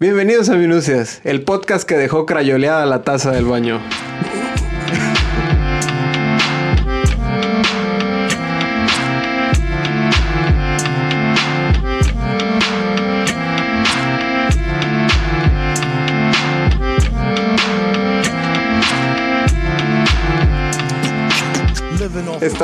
[0.00, 3.80] Bienvenidos a Minucias, el podcast que dejó crayoleada la taza del baño.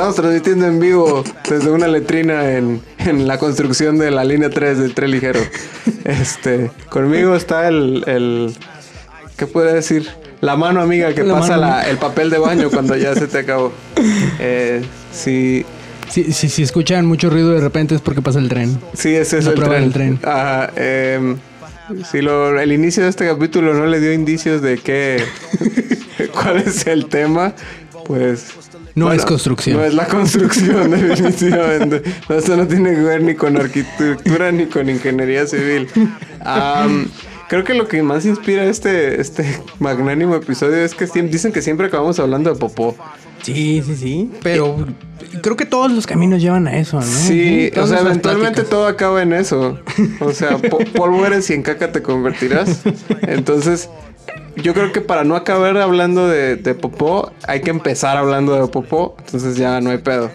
[0.05, 4.77] Estamos transmitiendo en vivo desde una letrina en, en la construcción de la línea 3
[4.77, 5.39] del tren ligero.
[6.03, 8.55] Este, conmigo está el, el
[9.35, 10.07] ¿qué puede decir?
[10.41, 13.39] La mano amiga que La pasa la- el papel de baño cuando ya se te
[13.39, 13.73] acabó.
[14.39, 15.65] Eh, sí,
[16.11, 18.79] Si, si, si escuchan mucho ruido de repente es porque pasa el tren.
[18.93, 19.69] sí, ese es el tren.
[19.71, 20.19] del tren.
[20.21, 21.37] Ajá, em,
[22.11, 25.23] si lo, el inicio de este capítulo no le dio indicios de qué,
[26.31, 27.55] cuál es el tema,
[28.05, 28.49] pues...
[28.95, 29.77] No es construcción.
[29.77, 32.01] No es la construcción, definitivamente.
[32.29, 35.87] No, Eso no tiene que ver ni con arquitectura ni con ingeniería civil.
[37.47, 39.45] Creo que lo que más inspira este, este
[39.79, 42.95] magnánimo episodio es que dicen que siempre acabamos hablando de popó.
[43.43, 44.31] Sí, sí, sí.
[44.41, 44.87] Pero
[45.43, 47.03] creo que todos los caminos llevan a eso, ¿no?
[47.03, 48.69] Sí, o sea, eventualmente pláticas.
[48.71, 49.77] todo acaba en eso.
[50.19, 52.81] O sea, po- polvo eres y en caca te convertirás.
[53.21, 53.89] Entonces,
[54.55, 58.67] yo creo que para no acabar hablando de, de popó, hay que empezar hablando de
[58.67, 59.15] popó.
[59.25, 60.31] Entonces ya no hay pedo.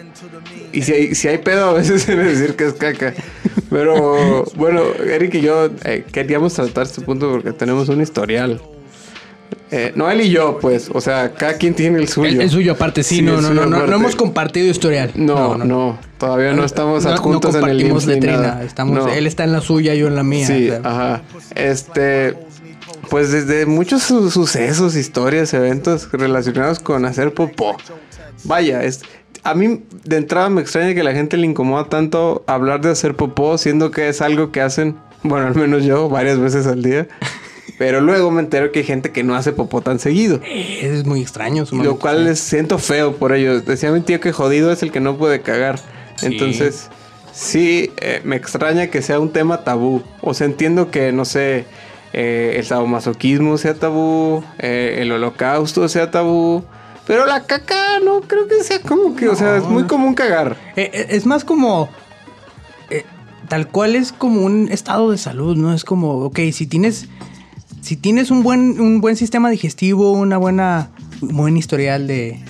[0.73, 3.13] Y si hay, si hay pedo, a veces quiere decir que es caca.
[3.69, 8.61] Pero bueno, Eric y yo eh, queríamos tratar este punto porque tenemos un historial.
[9.73, 10.89] Eh, no él y yo, pues.
[10.93, 12.29] O sea, cada quien tiene el suyo.
[12.29, 15.11] El, el suyo aparte, sí, Sí, no, no, no, no, no hemos compartido historial.
[15.15, 18.61] No, no, Todavía no estamos adjuntos en el compartimos letrina.
[18.63, 19.09] Estamos.
[19.15, 20.45] Él está en la suya, yo en la mía.
[20.45, 20.81] Sí, o sea.
[20.83, 21.21] ajá.
[21.55, 22.37] Este,
[23.11, 27.75] pues desde muchos su- sucesos, historias, eventos relacionados con hacer popó.
[28.45, 29.01] Vaya, es,
[29.43, 33.15] a mí de entrada me extraña que la gente le incomoda tanto hablar de hacer
[33.15, 37.09] popó, siendo que es algo que hacen, bueno, al menos yo, varias veces al día.
[37.77, 40.39] Pero luego me entero que hay gente que no hace popó tan seguido.
[40.45, 41.65] Es muy extraño.
[41.69, 43.59] Y lo cual les siento feo por ello.
[43.59, 45.79] Decía mi tío que jodido es el que no puede cagar.
[46.21, 46.87] Entonces,
[47.33, 50.01] sí, eh, me extraña que sea un tema tabú.
[50.21, 51.65] O sea, entiendo que, no sé,
[52.13, 56.63] eh, el sadomasoquismo sea tabú, eh, el holocausto sea tabú.
[57.07, 60.55] Pero la caca no creo que sea como que, o sea, es muy común cagar.
[60.75, 61.89] Eh, es más como.
[63.47, 65.73] tal cual es como un estado de salud, ¿no?
[65.73, 67.07] Es como, ok, si tienes.
[67.81, 70.89] Si tienes un buen, un buen sistema digestivo, una buena.
[71.21, 72.43] Un buen historial de,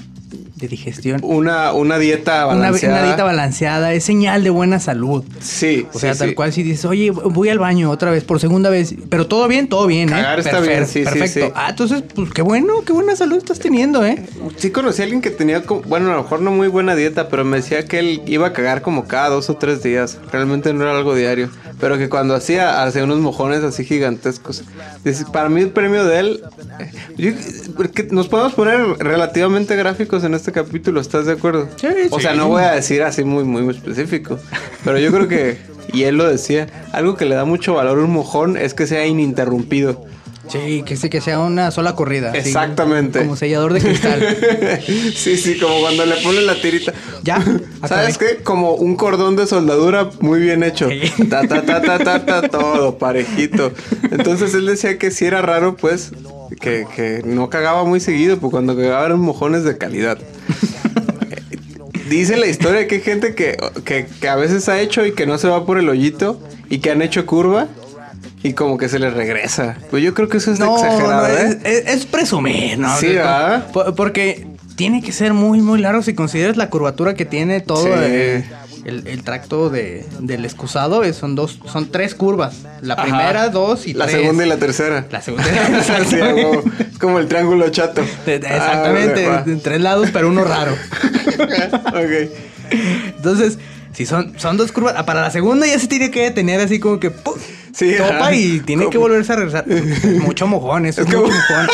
[0.61, 1.19] de digestión.
[1.23, 2.95] Una, una dieta balanceada.
[2.99, 5.23] una dieta balanceada es señal de buena salud.
[5.41, 6.35] Sí, O sea, sí, tal sí.
[6.35, 9.67] cual si dices, oye, voy al baño otra vez, por segunda vez, pero todo bien,
[9.67, 10.13] todo bien, ¿eh?
[10.13, 11.47] Cagar está bien, sí, Perfecto.
[11.47, 11.51] sí.
[11.55, 14.23] Ah, entonces, pues qué bueno, qué buena salud estás teniendo, ¿eh?
[14.57, 17.27] Sí conocí a alguien que tenía, como- bueno, a lo mejor no muy buena dieta,
[17.27, 20.19] pero me decía que él iba a cagar como cada dos o tres días.
[20.31, 21.49] Realmente no era algo diario.
[21.81, 24.63] Pero que cuando hacía, hacía unos mojones así gigantescos.
[25.33, 26.43] Para mí el premio de él...
[27.17, 27.31] yo-
[28.11, 31.67] nos podemos poner relativamente gráficos en este capítulo, ¿estás de acuerdo?
[31.77, 32.21] Sí, O sí.
[32.21, 34.37] sea, no voy a decir así muy, muy específico.
[34.85, 35.57] Pero yo creo que,
[35.91, 38.85] y él lo decía, algo que le da mucho valor a un mojón es que
[38.85, 40.05] sea ininterrumpido.
[40.51, 42.29] Sí, que sí, que sea una sola corrida.
[42.31, 43.19] así, Exactamente.
[43.19, 44.37] como sellador de cristal.
[45.15, 46.93] sí, sí, como cuando le ponen la tirita.
[47.23, 47.37] Ya,
[47.87, 48.37] ¿Sabes acabé.
[48.37, 48.43] qué?
[48.43, 50.89] Como un cordón de soldadura muy bien hecho.
[50.89, 51.01] Sí.
[51.29, 53.71] Ta, ta, ta, ta, ta, ta, todo parejito.
[54.11, 56.11] Entonces él decía que si era raro, pues,
[56.59, 60.17] que, que no cagaba muy seguido, pues cuando cagaba eran mojones de calidad.
[62.09, 65.25] Dice la historia que hay gente que, que, que a veces ha hecho y que
[65.25, 67.69] no se va por el hoyito y que han hecho curva
[68.43, 69.77] y como que se les regresa.
[69.89, 71.59] Pues yo creo que eso es No, exagerado, no, ¿eh?
[71.63, 72.95] es, es- es presumir, ¿no?
[72.97, 73.67] Sí, Es ¿verdad?
[73.71, 77.83] po- Porque tiene que ser muy, muy largo si consideras la curvatura que tiene todo
[77.85, 77.89] Sí.
[77.93, 78.45] eh,
[78.83, 81.03] el, el tracto de, del excusado.
[81.03, 82.55] es- son dos, son tres curvas.
[82.81, 83.03] La Ajá.
[83.03, 84.17] primera, dos y La tres.
[84.21, 85.05] segunda y la tercera.
[85.11, 85.45] La segunda.
[86.09, 86.63] Sí, a huevo.
[86.99, 88.01] como el triángulo chato.
[88.25, 90.71] Exactamente, Ah, en tres lados, pero uno raro.
[91.89, 92.31] ok.
[93.17, 93.59] Entonces,
[93.93, 96.79] si son, son dos curvas, ah, para la segunda ya se tiene que detener así
[96.79, 97.35] como que ¡pum!
[97.73, 99.65] Sí, topa y tiene que volverse a regresar.
[99.69, 101.67] Es mucho mojón, eso es, Es como- mucho mojón.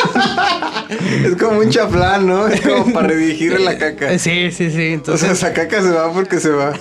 [1.24, 2.48] Es como un chaflán, ¿no?
[2.48, 4.10] Es como para redirigir la caca.
[4.12, 4.70] Eh, Sí, sí, sí.
[4.70, 6.72] O sea, Entonces, esa caca se va porque se va.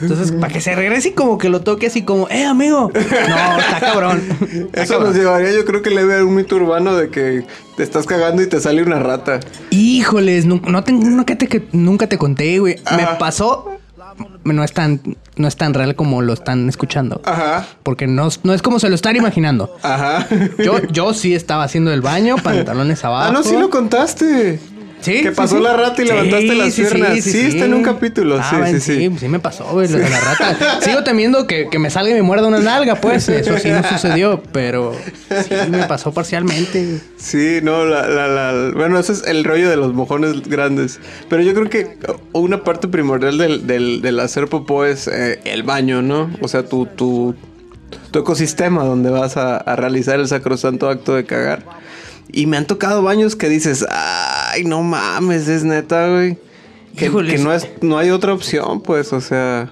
[0.00, 2.90] entonces para que se regrese y como que lo toque así como, ¡eh, amigo!
[3.28, 4.22] No, está cabrón.
[4.40, 5.08] Está Eso cabrón.
[5.10, 7.44] nos llevaría, yo creo que le ve un mito urbano de que
[7.76, 9.40] te estás cagando y te sale una rata.
[9.70, 12.76] Híjoles, no tengo nunca te, que nunca te conté, güey.
[12.96, 13.71] Me pasó.
[14.44, 15.00] No es tan,
[15.36, 17.20] no es tan real como lo están escuchando.
[17.24, 19.76] Ajá, Porque no, no es como se lo están imaginando.
[19.82, 20.26] ajá.
[20.58, 23.30] Yo, yo sí estaba haciendo el baño, pantalones abajo.
[23.30, 24.58] Ah, no, sí lo contaste.
[25.02, 25.62] Sí, Que pasó sí.
[25.62, 27.24] la rata y Sí, levantaste las sí, sí, piernas.
[27.24, 28.38] Sí, está en un capítulo.
[28.40, 29.16] Ah, sí, sí, sí.
[29.18, 30.80] sí me pasó, güey, lo de la rata.
[30.80, 33.28] Sigo temiendo que, que me salga y me muerda una nalga, pues.
[33.28, 34.94] Eso sí no sucedió, pero
[35.28, 37.00] sí me pasó parcialmente.
[37.18, 41.00] Sí, no, la, la, la- bueno, ese es el rollo de los mojones grandes.
[41.28, 41.98] Pero yo creo que
[42.32, 46.30] una parte primordial del, del, del hacer popó es eh, el baño, ¿no?
[46.40, 47.34] O sea, tu, tu,
[48.12, 51.64] tu ecosistema donde vas a, a realizar el sacrosanto acto de cagar.
[52.34, 53.84] Y me han tocado baños que dices,
[54.52, 56.36] ay, no mames, es neta, güey.
[56.96, 59.70] Que, no, es, no hay otra opción, pues, o sea...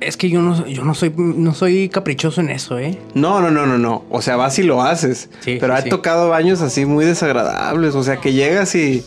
[0.00, 2.98] Es que yo no, yo no soy, no soy caprichoso en eso, ¿eh?
[3.14, 4.04] No, no, no, no, no.
[4.10, 5.28] O sea, vas y lo haces.
[5.40, 7.94] Sí, pero sí, he tocado baños así muy desagradables.
[7.94, 9.04] O sea, que llegas y.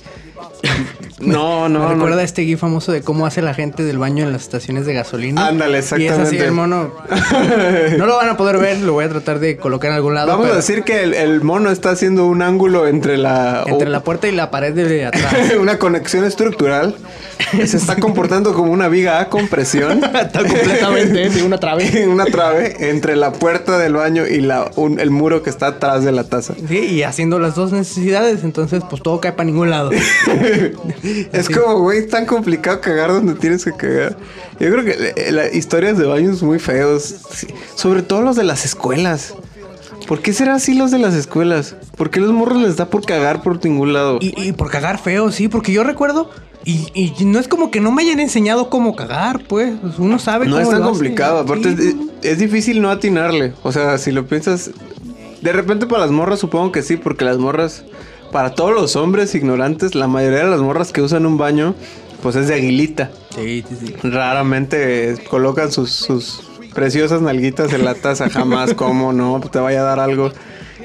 [1.20, 1.94] No, no, me no.
[1.96, 4.94] recuerda este gif famoso de cómo hace la gente del baño en las estaciones de
[4.94, 5.48] gasolina.
[5.48, 6.46] Ándale, Y es así exactamente.
[6.46, 6.94] el mono.
[7.98, 10.28] No lo van a poder ver, lo voy a tratar de colocar en algún lado.
[10.28, 13.64] Vamos pero a decir que el, el mono está haciendo un ángulo entre la.
[13.66, 15.34] Entre la puerta y la pared de atrás.
[15.60, 16.96] una conexión estructural.
[17.66, 20.04] Se está comportando como una viga a compresión.
[20.04, 22.08] Está completamente de una trave.
[22.08, 26.04] una trave entre la puerta del baño y la, un- el muro que está atrás
[26.04, 26.54] de la taza.
[26.68, 29.92] Sí, y haciendo las dos necesidades, entonces pues todo cae para ningún lado.
[31.34, 34.18] Es como, güey, es tan complicado cagar donde tienes que cagar.
[34.60, 37.16] Yo creo que eh, la, historias de baños muy feos.
[37.76, 39.34] Sobre todo los de las escuelas.
[40.08, 41.76] ¿Por qué será así los de las escuelas?
[41.98, 44.20] ¿Por qué los morros les da por cagar por ningún lado?
[44.22, 46.30] Y, y por cagar feo, sí, porque yo recuerdo,
[46.64, 49.74] y, y no es como que no me hayan enseñado cómo cagar, pues.
[49.98, 50.92] Uno sabe no cómo es tan lo hace.
[50.94, 51.40] complicado.
[51.40, 51.98] Aparte, Sí.
[52.22, 53.54] es, es difícil no atinarle.
[53.64, 54.72] O sea, si lo piensas.
[55.42, 57.84] De repente para las morras supongo que sí, porque las morras.
[58.32, 61.76] Para todos los hombres ignorantes, la mayoría de las morras que usan un baño,
[62.22, 63.12] pues es de aguilita.
[63.36, 63.96] Sí, sí, sí.
[64.04, 66.42] Raramente colocan sus, sus
[66.74, 70.32] preciosas nalguitas en la taza, jamás como, no, pues te vaya a dar algo.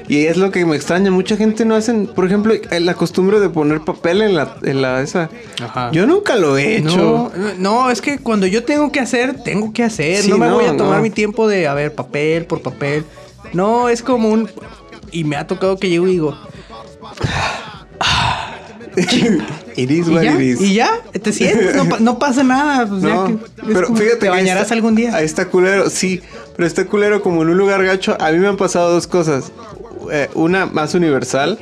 [0.07, 3.49] Y es lo que me extraña, mucha gente no hacen, por ejemplo, la costumbre de
[3.49, 5.29] poner papel en la, en la esa.
[5.63, 5.91] Ajá.
[5.91, 7.31] Yo nunca lo he hecho.
[7.35, 10.23] No, no, es que cuando yo tengo que hacer, tengo que hacer.
[10.23, 11.03] Sí, no me no, voy a tomar no.
[11.03, 13.05] mi tiempo de, a ver, papel por papel.
[13.53, 14.49] No, es como un...
[15.11, 16.37] Y me ha tocado que llego y digo...
[19.75, 20.33] It is ¿Y what ya?
[20.35, 20.61] it is.
[20.61, 20.91] ¿Y ya?
[21.21, 21.75] ¿Te sientes?
[21.75, 22.85] No, pa- no pasa nada.
[22.87, 25.15] pues, ya No, que- pero fíjate ¿Te bañarás algún día?
[25.15, 26.21] Ahí está culero, sí,
[26.55, 28.15] pero está culero como en un lugar gacho.
[28.19, 29.51] A mí me han pasado dos cosas.
[30.11, 31.57] Eh, una más universal,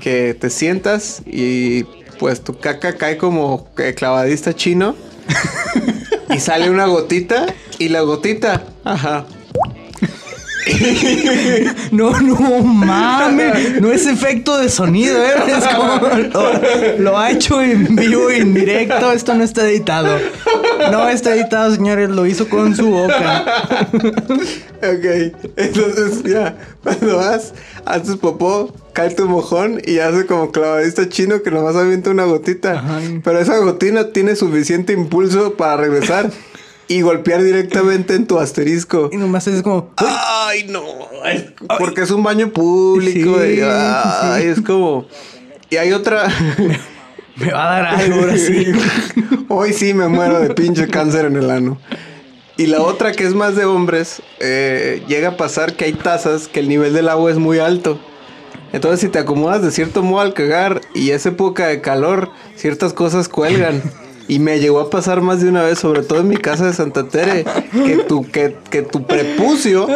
[0.00, 1.84] que te sientas y
[2.18, 4.94] pues tu caca cae como clavadista chino
[6.34, 7.46] y sale una gotita
[7.78, 9.26] y la gotita, ajá.
[11.90, 13.80] No, no mames.
[13.80, 15.32] No es efecto de sonido, ¿eh?
[15.48, 19.12] Es como lo, lo ha hecho en vivo y en directo.
[19.12, 20.18] Esto no está editado.
[20.90, 22.10] No está editado, señores.
[22.10, 23.44] Lo hizo con su boca.
[24.82, 27.52] Ok, entonces ya, cuando vas,
[27.84, 32.78] haces popó, cae tu mojón y hace como clavadista chino que nomás avienta una gotita.
[32.78, 33.00] Ajá.
[33.22, 36.30] Pero esa gotina tiene suficiente impulso para regresar
[36.90, 39.10] y golpear directamente en tu asterisco.
[39.12, 39.92] Y nomás es como.
[39.96, 40.82] Ay, no,
[41.24, 41.44] es-
[41.78, 43.38] porque es un baño público.
[43.40, 44.48] Sí, y, sí, ay, sí.
[44.48, 45.06] es como...
[45.70, 46.26] Y hay otra...
[47.36, 48.66] Me va a dar algo ahora sí.
[49.48, 51.80] Hoy sí me muero de pinche cáncer en el ano.
[52.56, 56.48] Y la otra que es más de hombres, eh, llega a pasar que hay tazas
[56.48, 58.00] que el nivel del agua es muy alto.
[58.72, 62.92] Entonces si te acomodas de cierto modo al cagar y es época de calor, ciertas
[62.92, 63.80] cosas cuelgan.
[64.30, 66.72] Y me llegó a pasar más de una vez, sobre todo en mi casa de
[66.72, 69.88] Santa Tere, que tu, que, que tu prepucio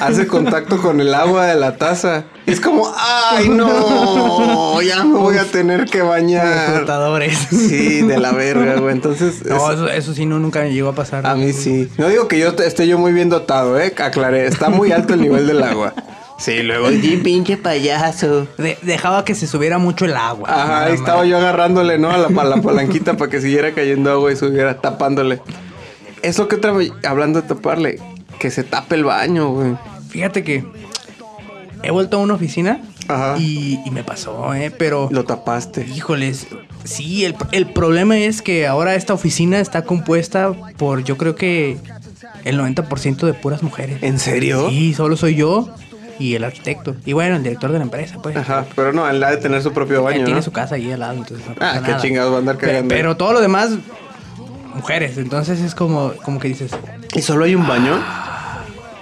[0.00, 2.24] hace contacto con el agua de la taza.
[2.46, 4.82] Y es como, ¡ay no!
[4.82, 6.84] Ya me voy a tener que bañar.
[7.50, 8.92] Sí, de la verga, güey.
[8.94, 11.26] Entonces, No, es- eso, eso sí, no, nunca me llegó a pasar.
[11.26, 11.88] a mí sí.
[11.96, 13.94] No digo que yo esté yo muy bien dotado, ¿eh?
[13.98, 14.46] Aclaré.
[14.46, 15.94] Está muy alto el nivel del agua.
[16.38, 16.88] Sí, luego.
[17.00, 18.46] Sí, pinche payaso.
[18.58, 20.48] De- dejaba que se subiera mucho el agua.
[20.50, 22.10] Ajá, ahí estaba yo agarrándole, ¿no?
[22.10, 25.40] A la, a la palanquita para que siguiera cayendo agua y subiera tapándole.
[26.22, 28.00] Es lo que otra vez, hablando de taparle,
[28.38, 29.76] que se tape el baño, güey.
[30.08, 30.64] Fíjate que
[31.82, 33.36] he vuelto a una oficina Ajá.
[33.38, 34.70] y, y me pasó, ¿eh?
[34.76, 35.86] Pero, Lo tapaste.
[35.94, 36.46] híjoles,
[36.84, 41.76] sí, el, el problema es que ahora esta oficina está compuesta por, yo creo que
[42.44, 44.02] el 90% de puras mujeres.
[44.02, 44.68] ¿En serio?
[44.70, 45.68] Sí, solo soy yo
[46.18, 46.96] y el arquitecto.
[47.04, 48.36] Y bueno, el director de la empresa, pues.
[48.36, 50.42] Ajá, pero no, él ha de tener su propio Él baño, tiene ¿no?
[50.42, 52.02] su casa ahí al lado, entonces no Ah, qué nada.
[52.02, 52.88] chingados va a andar cagando.
[52.94, 53.70] Pero, todo lo demás,
[54.74, 55.18] mujeres.
[55.18, 56.72] Entonces es como, como que dices,
[57.14, 57.98] ¿Y solo hay un baño?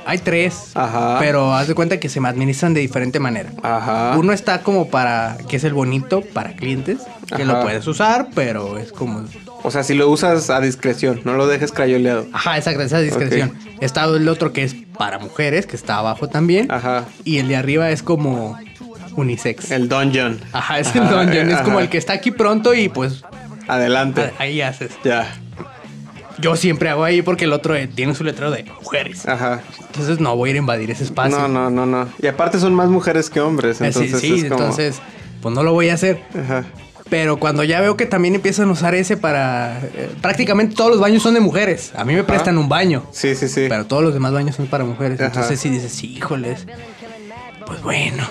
[0.06, 0.70] Hay tres.
[0.74, 1.18] Ajá.
[1.18, 3.50] Pero haz de cuenta que se me administran de diferente manera.
[3.62, 4.16] Ajá.
[4.18, 7.44] Uno está como para, que es el bonito para clientes, que Ajá.
[7.44, 9.24] lo puedes usar, pero es como...
[9.62, 12.26] O sea, si lo usas a discreción, no lo dejes crayoleado.
[12.34, 13.54] Ajá, esa, esa discreción.
[13.80, 16.70] Está el otro que es para mujeres, que está abajo también.
[16.70, 17.04] Ajá.
[17.24, 18.58] Y el de arriba es como
[19.16, 19.70] unisex.
[19.70, 20.38] El dungeon.
[20.52, 21.50] Ajá, es el dungeon.
[21.50, 23.24] Es como el que está aquí pronto y pues
[23.66, 24.32] Adelante.
[24.38, 24.92] ahí haces.
[25.02, 25.26] Ya.
[26.40, 29.26] Yo siempre hago ahí porque el otro eh, tiene su letrero de mujeres.
[29.28, 29.62] Ajá.
[29.86, 31.38] Entonces no voy a ir a invadir ese espacio.
[31.38, 32.08] No, no, no, no.
[32.20, 33.80] Y aparte son más mujeres que hombres.
[33.80, 34.60] Eh, sí, Entonces sí, es como...
[34.60, 35.00] entonces
[35.40, 36.22] pues no lo voy a hacer.
[36.38, 36.64] Ajá.
[37.10, 39.78] Pero cuando ya veo que también empiezan a usar ese para...
[39.94, 41.92] eh, prácticamente todos los baños son de mujeres.
[41.94, 43.04] A mí me prestan un baño.
[43.12, 43.66] Sí, sí, sí.
[43.68, 45.20] Pero todos los demás baños son para mujeres.
[45.20, 45.26] Ajá.
[45.26, 46.66] Entonces sí dices, sí, híjoles.
[47.66, 48.26] Pues bueno.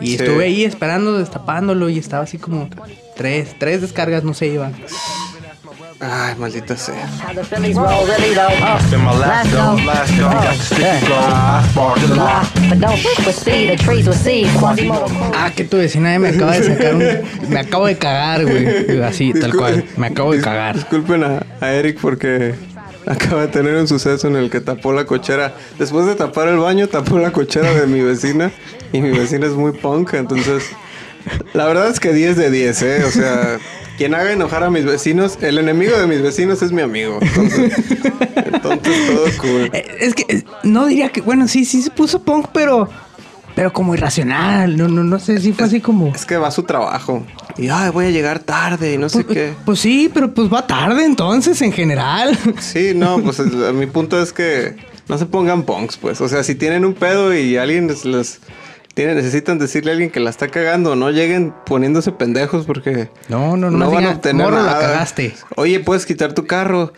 [0.00, 0.14] Y Sí.
[0.14, 2.68] estuve ahí esperando, destapándolo y estaba así como
[3.16, 4.72] tres, tres descargas no se iban.
[6.00, 7.08] Ay, maldita sea.
[15.34, 17.04] Ah, que tu vecina me acaba de sacar un...
[17.48, 19.02] Me acabo de cagar, güey.
[19.02, 19.84] Así, tal cual.
[19.96, 20.74] Me acabo de cagar.
[20.74, 22.54] Disculpen a, a Eric porque
[23.06, 25.54] acaba de tener un suceso en el que tapó la cochera.
[25.78, 28.50] Después de tapar el baño, tapó la cochera de mi vecina.
[28.92, 30.64] Y mi vecina es muy punk, entonces...
[31.54, 33.04] La verdad es que 10 de 10, ¿eh?
[33.04, 33.58] O sea,
[33.96, 37.18] quien haga enojar a mis vecinos, el enemigo de mis vecinos es mi amigo.
[37.20, 37.72] Entonces,
[38.36, 39.70] entonces todo cool.
[39.72, 41.20] Eh, Es que eh, no diría que...
[41.20, 42.88] Bueno, sí, sí se puso punk, pero...
[43.54, 44.76] Pero como irracional.
[44.76, 46.08] No, no, no sé si fue así como...
[46.12, 47.24] Es que va a su trabajo.
[47.56, 49.52] Y, ay, voy a llegar tarde y no sé Pues, qué.
[49.64, 52.36] pues sí, pero pues va tarde entonces en general.
[52.58, 53.38] Sí, no, pues
[53.74, 54.74] mi punto es que
[55.08, 56.20] no se pongan punks, pues.
[56.20, 58.40] O sea, si tienen un pedo y alguien les, les-
[58.94, 63.56] tiene, necesitan decirle a alguien que la está cagando, no lleguen poniéndose pendejos porque No,
[63.56, 64.80] no, no, no van a obtener "Morro, la nada.
[64.80, 65.34] cagaste".
[65.56, 66.92] Oye, puedes quitar tu carro.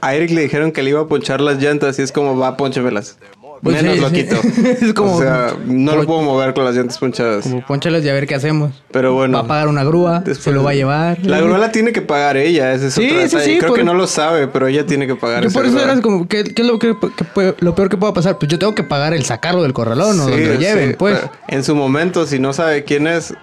[0.00, 2.56] A Eric le dijeron que le iba a ponchar las llantas y es como, va,
[2.56, 3.18] pónchemelas.
[3.62, 4.14] Pues Menos sí, lo sí.
[4.14, 4.36] quito.
[4.86, 7.42] Es como- O sea, no lo puedo mover con las llantas ponchadas.
[7.42, 8.72] Como ponchalas y a ver qué hacemos.
[8.90, 9.36] Pero bueno.
[9.36, 11.18] Va a pagar una grúa, Después- se lo va a llevar.
[11.26, 13.78] La grúa la tiene que pagar ella, ese es Sí, otro sí, sí, Creo por-
[13.78, 16.44] que no lo sabe, pero ella tiene que pagar Yo por eso era como, ¿qué,
[16.44, 16.96] qué es lo, que,
[17.34, 18.38] que lo peor que pueda pasar?
[18.38, 21.18] Pues yo tengo que pagar el sacarlo del corralón o donde lo lleven, pues.
[21.48, 23.34] en su momento, si no sabe quién es,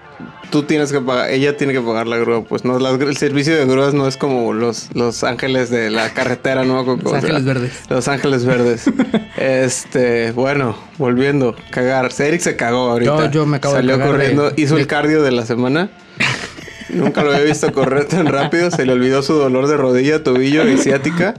[0.50, 2.44] tú tienes que pagar, ella tiene que pagar la grúa.
[2.44, 6.13] Pues no, las el servicio de grúas no es como los, los ángeles de la
[6.13, 6.86] carretera, ¿no?
[6.86, 7.72] Como- Los ángeles verdes.
[7.89, 8.84] Los ángeles verdes.
[9.38, 12.10] este, bueno, volviendo, cagar.
[12.18, 13.25] Eric se cagó ahorita.
[13.25, 15.46] Yo- yo me acabo de Salió cagar corriendo, de- hizo de- el cardio de la
[15.46, 15.89] semana.
[16.89, 18.72] Nunca lo había visto correr tan rápido.
[18.72, 21.34] Se le olvidó su dolor de rodilla, tobillo y ciática.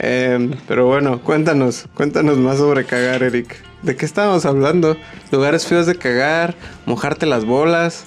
[0.00, 3.56] Eh, pero bueno, cuéntanos, cuéntanos más sobre cagar, Eric.
[3.82, 4.96] ¿De qué estábamos hablando?
[5.30, 8.04] Lugares feos de cagar, mojarte las bolas.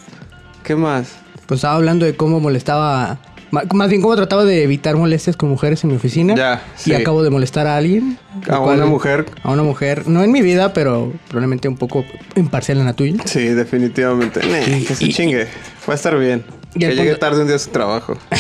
[0.63, 1.13] ¿Qué más?
[1.46, 3.20] Pues estaba hablando de cómo molestaba.
[3.51, 6.36] Más bien, cómo trataba de evitar molestias con mujeres en mi oficina.
[6.36, 6.91] Ya, sí.
[6.91, 8.18] Y acabo de molestar a alguien.
[8.50, 9.25] A cual- una mujer.
[9.44, 10.08] A una mujer.
[10.08, 12.06] No en mi vida, pero probablemente un poco
[12.38, 13.22] imparcial en la tuya.
[13.25, 14.39] Sí, definitivamente.
[14.39, 15.48] Que se y- chingue.
[15.88, 16.44] Va a estar bien.
[16.75, 18.18] y Que llegue punto- tarde un día a su trabajo.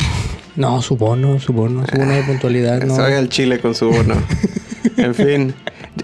[0.57, 2.83] No, su bono, su bono, su bono de puntualidad.
[2.83, 2.93] No.
[2.93, 4.15] Se vaya al chile con su bono.
[4.97, 5.53] en fin.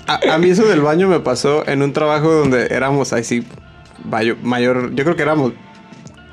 [0.08, 3.44] A, a mí eso del baño me pasó en un trabajo donde éramos ahí sí
[4.44, 4.96] mayor.
[4.96, 5.52] Yo creo que éramos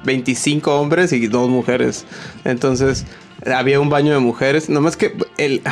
[0.04, 2.04] 25 hombres y dos mujeres.
[2.44, 3.04] Entonces
[3.46, 4.68] había un baño de mujeres.
[4.68, 5.62] Nomás que el,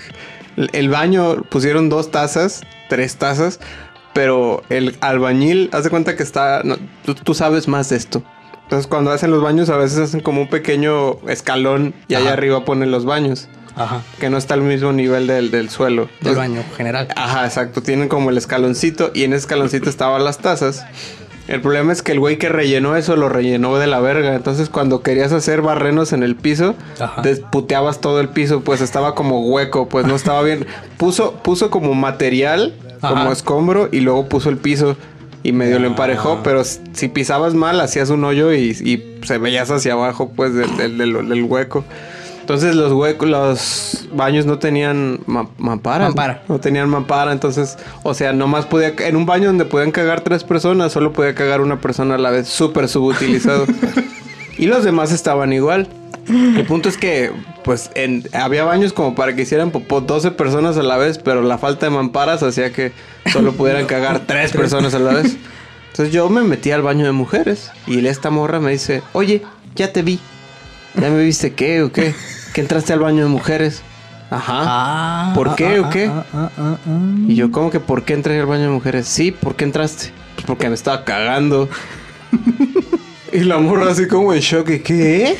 [0.72, 3.60] el baño pusieron dos tazas, tres tazas.
[4.14, 6.62] Pero el albañil, haz de cuenta que está.
[6.64, 8.22] no, tú, tú sabes más de esto.
[8.64, 12.66] Entonces, cuando hacen los baños, a veces hacen como un pequeño escalón y allá arriba
[12.66, 14.02] ponen los baños Ajá.
[14.20, 16.10] que no está al mismo nivel del, del suelo.
[16.20, 17.08] Del baño general.
[17.16, 17.82] Ajá, exacto.
[17.82, 20.84] Tienen como el escaloncito y en ese escaloncito estaban las tazas.
[21.48, 24.34] El problema es que el güey que rellenó eso lo rellenó de la verga.
[24.34, 27.22] Entonces, cuando querías hacer barrenos en el piso, Ajá.
[27.22, 30.66] desputeabas todo el piso, pues estaba como hueco, pues no estaba bien.
[30.98, 33.14] Puso, puso como material, Ajá.
[33.14, 34.96] como escombro, y luego puso el piso
[35.42, 36.40] y medio lo emparejó.
[36.44, 40.52] Pero s- si pisabas mal, hacías un hoyo y, y se veías hacia abajo, pues,
[40.52, 41.82] del, del- del- del hueco.
[42.48, 46.06] Entonces los huecos, los baños no tenían ma- mampara.
[46.06, 46.44] Mampara.
[46.48, 50.44] No tenían mampara, entonces, o sea, nomás podía, en un baño donde podían cagar tres
[50.44, 53.66] personas, solo podía cagar una persona a la vez, súper subutilizado.
[54.56, 55.88] y los demás estaban igual.
[56.26, 57.30] El punto es que,
[57.64, 61.42] pues, en- había baños como para que hicieran popó 12 personas a la vez, pero
[61.42, 62.92] la falta de mamparas hacía que
[63.30, 65.36] solo pudieran cagar tres personas a la vez.
[65.90, 69.42] Entonces yo me metí al baño de mujeres y esta morra me dice, oye,
[69.76, 70.18] ya te vi.
[70.94, 72.12] ¿Ya me viste qué o qué?
[72.58, 73.82] ¿Que entraste al baño de mujeres?
[74.30, 74.62] Ajá.
[74.66, 76.06] Ah, ¿Por qué ah, o qué?
[76.06, 76.76] ah, ah, ah.
[77.28, 79.06] Y yo, ¿cómo que por qué entré al baño de mujeres?
[79.06, 80.10] Sí, ¿por qué entraste?
[80.34, 81.68] Pues porque me estaba cagando.
[83.32, 84.70] y la morra así como en shock.
[84.70, 85.36] ¿y ¿Qué?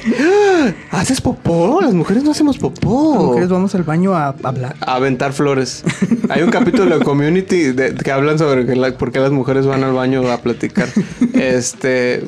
[0.93, 1.81] ¿Haces popó?
[1.83, 3.15] Las mujeres no hacemos popó.
[3.15, 4.77] Las mujeres vamos al baño a hablar.
[4.81, 5.83] A aventar flores.
[6.29, 9.67] Hay un capítulo de Community de- que hablan sobre que la- por qué las mujeres
[9.67, 10.87] van al baño a platicar.
[11.35, 12.23] Este...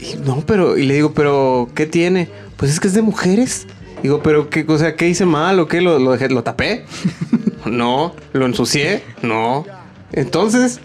[0.00, 0.76] y no, pero...
[0.76, 2.28] Y le digo, ¿pero qué tiene?
[2.56, 3.68] Pues es que es de mujeres.
[4.02, 4.64] Digo, ¿pero qué?
[4.68, 5.80] O sea, ¿qué hice mal o qué?
[5.80, 6.84] ¿Lo, lo, dejé- lo tapé?
[7.64, 8.14] No.
[8.32, 9.02] ¿Lo ensucié?
[9.22, 9.64] No.
[10.12, 10.80] Entonces...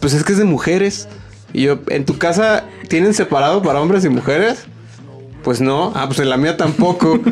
[0.00, 1.06] Pues es que es de mujeres.
[1.52, 4.64] Y yo, ¿en tu casa tienen separado para hombres y mujeres?
[5.44, 5.92] Pues no.
[5.94, 7.20] Ah, pues en la mía tampoco.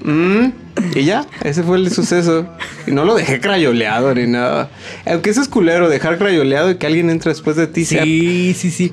[0.00, 0.52] Mm,
[0.94, 2.46] y ya, ese fue el suceso.
[2.86, 4.70] Y no lo dejé crayoleado ni nada.
[5.04, 8.54] Aunque eso es culero, dejar crayoleado y que alguien entre después de ti sea Sí,
[8.56, 8.92] sí, sí.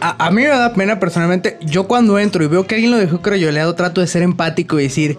[0.00, 1.58] A, a mí me da pena personalmente.
[1.62, 4.84] Yo cuando entro y veo que alguien lo dejó crayoleado, trato de ser empático y
[4.84, 5.18] decir,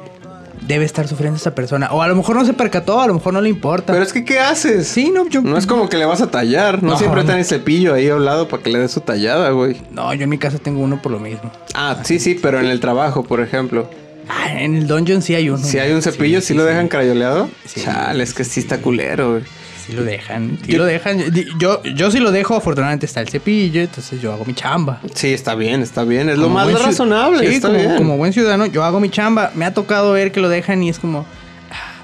[0.62, 1.90] debe estar sufriendo esta persona.
[1.92, 3.94] O a lo mejor no se percató, a lo mejor no le importa.
[3.94, 4.88] Pero es que, ¿qué haces?
[4.88, 6.84] Sí, no, yo- No es como que le vas a tallar.
[6.84, 7.30] No, No, siempre no.
[7.30, 9.82] está el cepillo ahí al lado para que le dé su tallada, güey.
[9.92, 11.52] No, yo en mi casa tengo uno por lo mismo.
[11.74, 13.90] Ah, sí, sí, pero en el trabajo, por ejemplo.
[14.30, 15.64] Ah, en el dungeon sí hay uno.
[15.64, 17.50] Si hay un cepillo, ¿sí, lo dejan crayoleado?
[17.82, 19.44] Chale, es que sí está culero, güey.
[19.88, 20.60] Sí lo dejan.
[20.64, 21.24] Sí Yo- lo dejan.
[21.60, 25.00] Yo, yo sí lo dejo, afortunadamente está el cepillo, entonces yo hago mi chamba.
[25.16, 26.30] Sí, está bien, está bien.
[26.30, 27.96] Es lo más razonable, Sí, está como, bien.
[27.98, 29.52] como buen ciudadano, yo hago mi chamba.
[29.56, 31.37] Me ha tocado ver que lo dejan y es como, "Ah,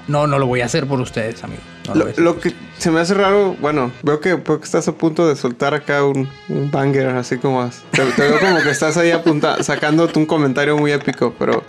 [0.08, 1.62] no, no lo voy a hacer por ustedes, amigo.
[1.88, 2.24] No lo Lo, voy a hacer".
[2.24, 5.36] lo que se me hace raro, bueno, veo que, veo que estás a punto de
[5.36, 7.68] soltar acá un, un banger, así como...
[7.92, 11.62] Te, te veo como que estás ahí apunta, sacándote un comentario muy épico, pero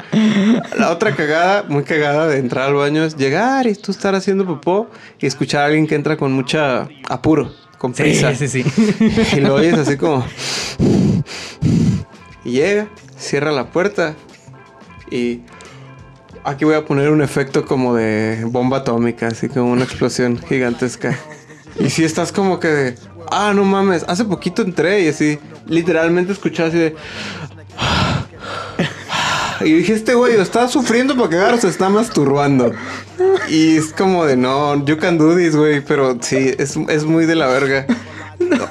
[0.77, 4.45] la otra cagada, muy cagada de entrar al baño es llegar y tú estar haciendo
[4.45, 4.89] popó
[5.19, 8.33] y escuchar a alguien que entra con mucha apuro, con Sí, prisa.
[8.35, 8.65] sí, sí.
[9.37, 10.25] Y lo oyes así como...
[12.43, 12.87] Y llega,
[13.17, 14.15] cierra la puerta
[15.11, 15.41] y...
[16.45, 21.17] Aquí voy a poner un efecto como de bomba atómica, así como una explosión gigantesca.
[21.79, 22.95] Y si estás como que de...
[23.31, 25.39] Ah, no mames, hace poquito entré y así...
[25.67, 26.95] Literalmente escuché así de...
[29.61, 32.73] Y dije, este güey, ¿o está sufriendo para cagar se está masturbando?
[33.49, 35.81] Y es como de, no, you can do this, güey.
[35.81, 37.87] Pero sí, es, es muy de la verga.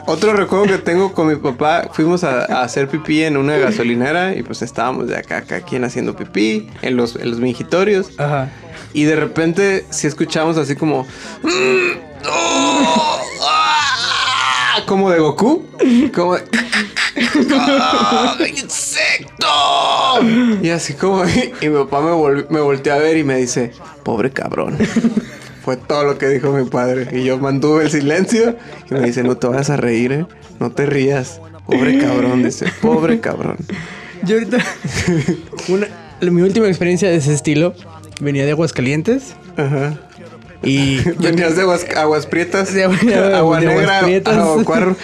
[0.06, 4.34] Otro recuerdo que tengo con mi papá, fuimos a, a hacer pipí en una gasolinera
[4.34, 8.10] y pues estábamos de acá, acá, quien haciendo pipí en los, en los mingitorios.
[8.18, 8.50] Ajá.
[8.92, 11.02] Y de repente sí escuchamos así como...
[11.42, 11.48] "Mm,
[12.30, 15.66] oh, ah", como de Goku.
[16.14, 16.44] Como de...
[17.58, 19.46] "Ah, ¡Insecto!
[20.62, 21.24] Y así como...
[21.60, 23.72] Y mi papá me, volvi- me volteó a ver y me dice...
[24.02, 24.76] Pobre cabrón.
[25.64, 27.08] Fue todo lo que dijo mi padre.
[27.12, 28.56] Y yo mantuve el silencio.
[28.90, 30.26] Y me dice, no te vayas a reír, ¿eh?
[30.60, 31.40] No te rías.
[31.66, 32.66] Pobre cabrón, dice.
[32.82, 33.56] Pobre cabrón.
[34.22, 34.58] Yo ahorita.
[35.68, 35.88] una,
[36.30, 37.74] mi última experiencia de ese estilo
[38.20, 39.34] venía de Aguascalientes.
[39.56, 39.98] Ajá.
[40.62, 42.74] Y Venías de aguas, aguas prietas, Sí,
[43.06, 44.36] de agua Aguas negra, Prietas.
[44.36, 44.96] Aguacuar,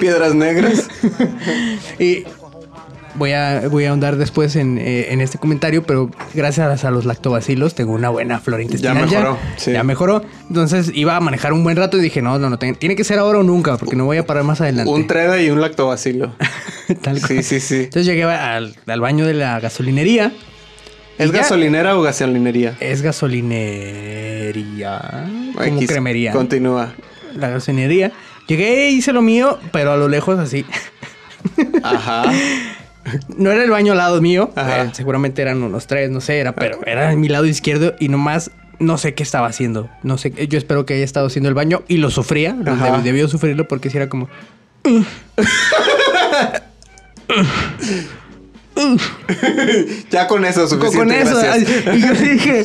[0.00, 0.88] piedras negras.
[1.98, 2.24] Y
[3.14, 7.04] voy a, voy a ahondar después en, eh, en este comentario, pero gracias a los
[7.04, 9.06] lactobacilos tengo una buena flora intestinal.
[9.08, 9.72] mejoró, sí.
[9.72, 10.22] Ya mejoró.
[10.48, 13.18] Entonces iba a manejar un buen rato y dije, no, no, no, tiene que ser
[13.18, 14.90] ahora o nunca, porque no voy a parar más adelante.
[14.90, 16.34] Un treda y un lactobacilo.
[17.02, 17.28] Tal cual.
[17.28, 17.76] Sí, sí, sí.
[17.84, 20.32] Entonces llegué al, al baño de la gasolinería.
[21.18, 22.76] ¿Es ya- gasolinera o gasolinería?
[22.80, 25.26] Es gasolinería.
[25.54, 26.32] Como X, cremería.
[26.32, 26.92] Continúa.
[27.36, 28.12] La gasolinería.
[28.48, 30.64] Llegué, hice lo mío, pero a lo lejos así.
[31.82, 32.24] Ajá.
[33.36, 34.50] No era el baño al lado mío.
[34.54, 34.84] Ajá.
[34.84, 38.08] eh, seguramente eran unos tres, no sé, era, pero era en mi lado izquierdo y
[38.08, 39.88] nomás no sé qué estaba haciendo.
[40.02, 42.56] No sé, yo espero que haya estado haciendo el baño y lo sufría.
[42.66, 42.98] Ajá.
[42.98, 44.28] Debió sufrirlo porque si era como.
[50.10, 50.98] Ya con eso, suficiente.
[50.98, 51.38] con eso.
[51.38, 51.96] gracias.
[51.96, 52.64] Y yo dije,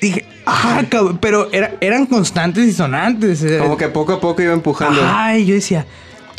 [0.00, 3.42] dije, ah, cabrón", pero era, eran constantes y sonantes.
[3.42, 3.58] eh.
[3.58, 5.00] Como que poco a poco iba empujando.
[5.04, 5.86] Ay, yo decía,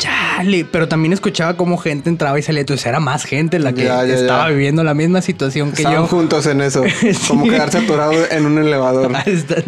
[0.00, 0.64] chale.
[0.64, 2.60] Pero también escuchaba cómo gente entraba y salía.
[2.62, 4.50] Entonces era más gente la que Ya, ya, estaba ya.
[4.50, 6.06] viviendo la misma situación que Estaban yo.
[6.08, 6.82] juntos en eso.
[7.28, 9.12] Como quedarse atorado en un elevador.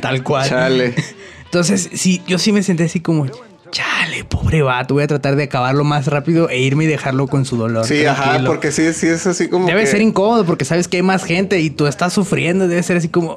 [0.00, 0.48] Tal cual.
[0.48, 0.94] Chale.
[1.44, 3.26] Entonces, sí, yo sí me senté así como,
[3.70, 7.44] chale, pobre vato, voy a tratar de acabarlo más rápido e irme y dejarlo con
[7.44, 7.86] su dolor.
[7.86, 8.50] Sí, ajá, tranquilo".
[8.50, 9.66] porque sí, sí es así como.
[9.66, 12.68] Debe que- ser incómodo porque sabes que hay más gente y tú estás sufriendo.
[12.68, 13.36] Debe ser así como.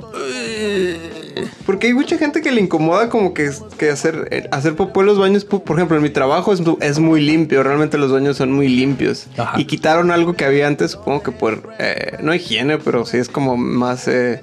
[1.66, 5.08] Porque hay mucha gente que le incomoda como que, que hacer, eh, hacer popó en
[5.08, 5.46] los baños.
[5.46, 7.64] Por ejemplo, en mi trabajo es, mu- es muy limpio.
[7.64, 9.28] Realmente los baños son muy limpios.
[9.38, 9.60] Ajá.
[9.60, 11.74] Y quitaron algo que había antes, supongo que por...
[11.80, 14.40] eh, no higiene, pero sí es como más eh,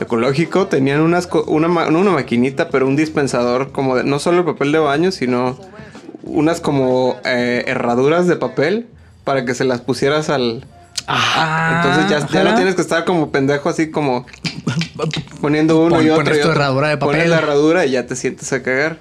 [0.00, 0.66] ecológico.
[0.66, 4.04] Tenían unas, una, no una maquinita, pero un dispensador como de...
[4.04, 5.58] No solo el papel de baño, sino
[6.22, 8.86] unas como eh, herraduras de papel
[9.24, 10.64] para que se las pusieras al...
[11.12, 11.76] Ajá.
[11.82, 14.26] Entonces ya, ya no tienes que estar como pendejo así como
[15.40, 16.24] poniendo uno Pon- y otro.
[16.24, 17.30] pones tu herradura de Pones papel.
[17.30, 18.98] la herradura y ya te sientes a cagar.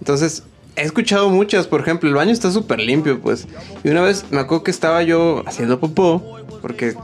[0.00, 0.44] Entonces,
[0.76, 1.66] he escuchado muchas.
[1.66, 3.46] Por ejemplo, el baño está súper limpio, pues.
[3.84, 6.94] Y una vez me acuerdo que estaba yo haciendo popó, porque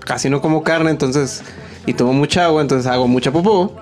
[0.00, 1.42] casi no como carne, entonces.
[1.86, 3.76] Y tomo mucha agua, entonces hago mucha popó.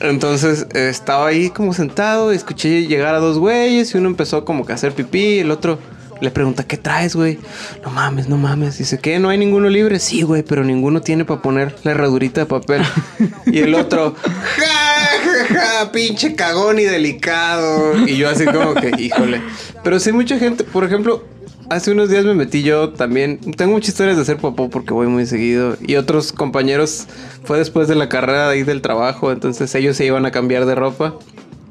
[0.00, 4.64] Entonces estaba ahí como sentado y escuché llegar a dos güeyes y uno empezó como
[4.64, 5.78] que a hacer pipí, el otro
[6.20, 7.38] le pregunta, ¿qué traes, güey?
[7.84, 8.78] No mames, no mames.
[8.78, 9.18] Dice, ¿qué?
[9.18, 9.98] ¿No hay ninguno libre?
[9.98, 12.82] Sí, güey, pero ninguno tiene para poner la herradurita de papel.
[13.46, 14.14] y el otro,
[14.56, 18.06] "Ja, ja, pinche cagón y delicado.
[18.06, 19.40] Y yo así como que, híjole.
[19.84, 21.24] Pero sí, mucha gente, por ejemplo,
[21.70, 23.38] hace unos días me metí yo también.
[23.56, 25.76] Tengo muchas historias de hacer popó porque voy muy seguido.
[25.80, 27.06] Y otros compañeros,
[27.44, 29.32] fue después de la carrera de ahí del trabajo.
[29.32, 31.14] Entonces ellos se iban a cambiar de ropa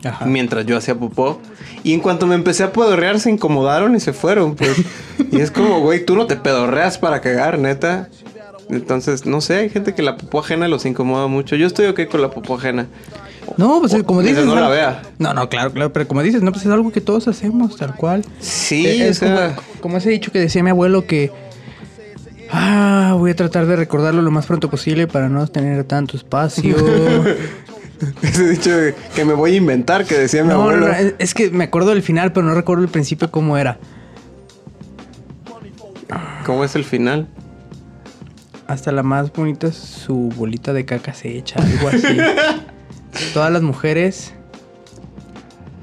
[0.04, 0.26] Ajá.
[0.26, 1.42] mientras yo hacía popó.
[1.84, 4.76] Y en cuanto me empecé a pedorrear, se incomodaron y se fueron, pues.
[5.32, 8.10] y es como, güey, tú no te pedorreas para cagar, neta.
[8.70, 11.56] Entonces, no sé, hay gente que la popó ajena los incomoda mucho.
[11.56, 12.88] Yo estoy ok con la popó ajena.
[13.56, 14.56] No, pues como Mientras dices.
[14.56, 15.02] no la vea.
[15.20, 15.94] No, no, claro, claro.
[15.94, 18.26] Pero como dices, no, pues es algo que todos hacemos, tal cual.
[18.42, 21.32] Sí, Eh, o es sea, como, como ese dicho que decía mi abuelo que.
[22.52, 26.76] Ah, voy a tratar de recordarlo lo más pronto posible para no tener tanto espacio.
[28.22, 28.72] ese dicho
[29.16, 30.88] que me voy a inventar que decía mi no, abuelo.
[30.88, 33.78] no, es- que me acuerdo del final, pero no recuerdo el principio cómo era.
[36.46, 37.28] ¿Cómo es el final?
[38.68, 42.18] Hasta la más bonita su bolita de caca se echa, algo así.
[43.34, 44.34] Todas las mujeres.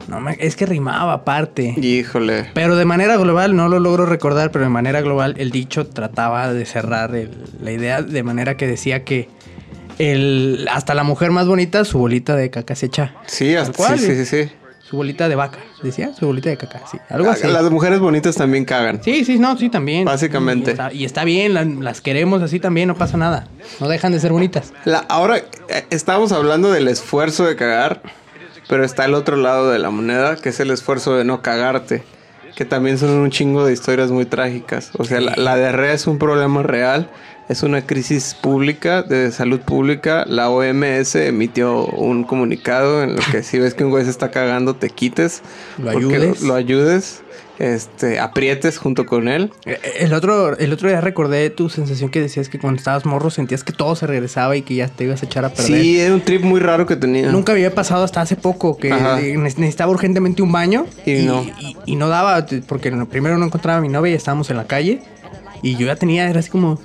[0.08, 1.74] No, es que rimaba aparte.
[1.78, 2.50] Híjole.
[2.54, 6.52] Pero de manera global, no lo logro recordar, pero de manera global el dicho trataba
[6.52, 7.30] de cerrar el-
[7.62, 9.28] la idea de manera que decía que
[9.98, 13.14] el, hasta la mujer más bonita su bolita de caca se echa.
[13.26, 14.52] Sí, hasta, cual, sí, sí, sí, sí.
[14.82, 17.46] Su bolita de vaca, decía, su bolita de caca, sí, algo así.
[17.46, 19.00] Las mujeres bonitas también cagan.
[19.02, 20.04] Sí, sí, no, sí, también.
[20.04, 20.70] Básicamente.
[20.70, 23.48] Y está, y está bien, la- las queremos así también, no pasa nada.
[23.80, 24.72] No dejan de ser bonitas.
[24.84, 28.02] La, ahora, eh, estamos hablando del esfuerzo de cagar,
[28.68, 32.02] pero está el otro lado de la moneda, que es el esfuerzo de no cagarte,
[32.54, 34.90] que también son un chingo de historias muy trágicas.
[34.96, 37.10] O sea, la, la diarrea es un problema real,
[37.48, 40.24] es una crisis pública, de salud pública.
[40.28, 44.30] La OMS emitió un comunicado en el que si ves que un güey se está
[44.30, 45.42] cagando, te quites,
[45.78, 46.42] Lo ayudes.
[46.42, 47.22] lo ayudes,
[47.58, 49.52] este, aprietes junto con él.
[49.64, 53.30] Eh, El otro, el otro día recordé tu sensación que decías que cuando estabas morro
[53.30, 55.66] sentías que todo se regresaba y que ya te ibas a echar a perder.
[55.66, 57.30] Sí, era un trip muy raro que tenía.
[57.30, 59.20] Nunca había pasado hasta hace poco que Ajá.
[59.20, 61.42] eh, ne- necesitaba urgentemente un baño Y no.
[61.60, 64.64] y, y no daba porque primero no encontraba a mi novia y estábamos en la
[64.64, 65.02] calle
[65.62, 66.78] y yo ya tenía era así como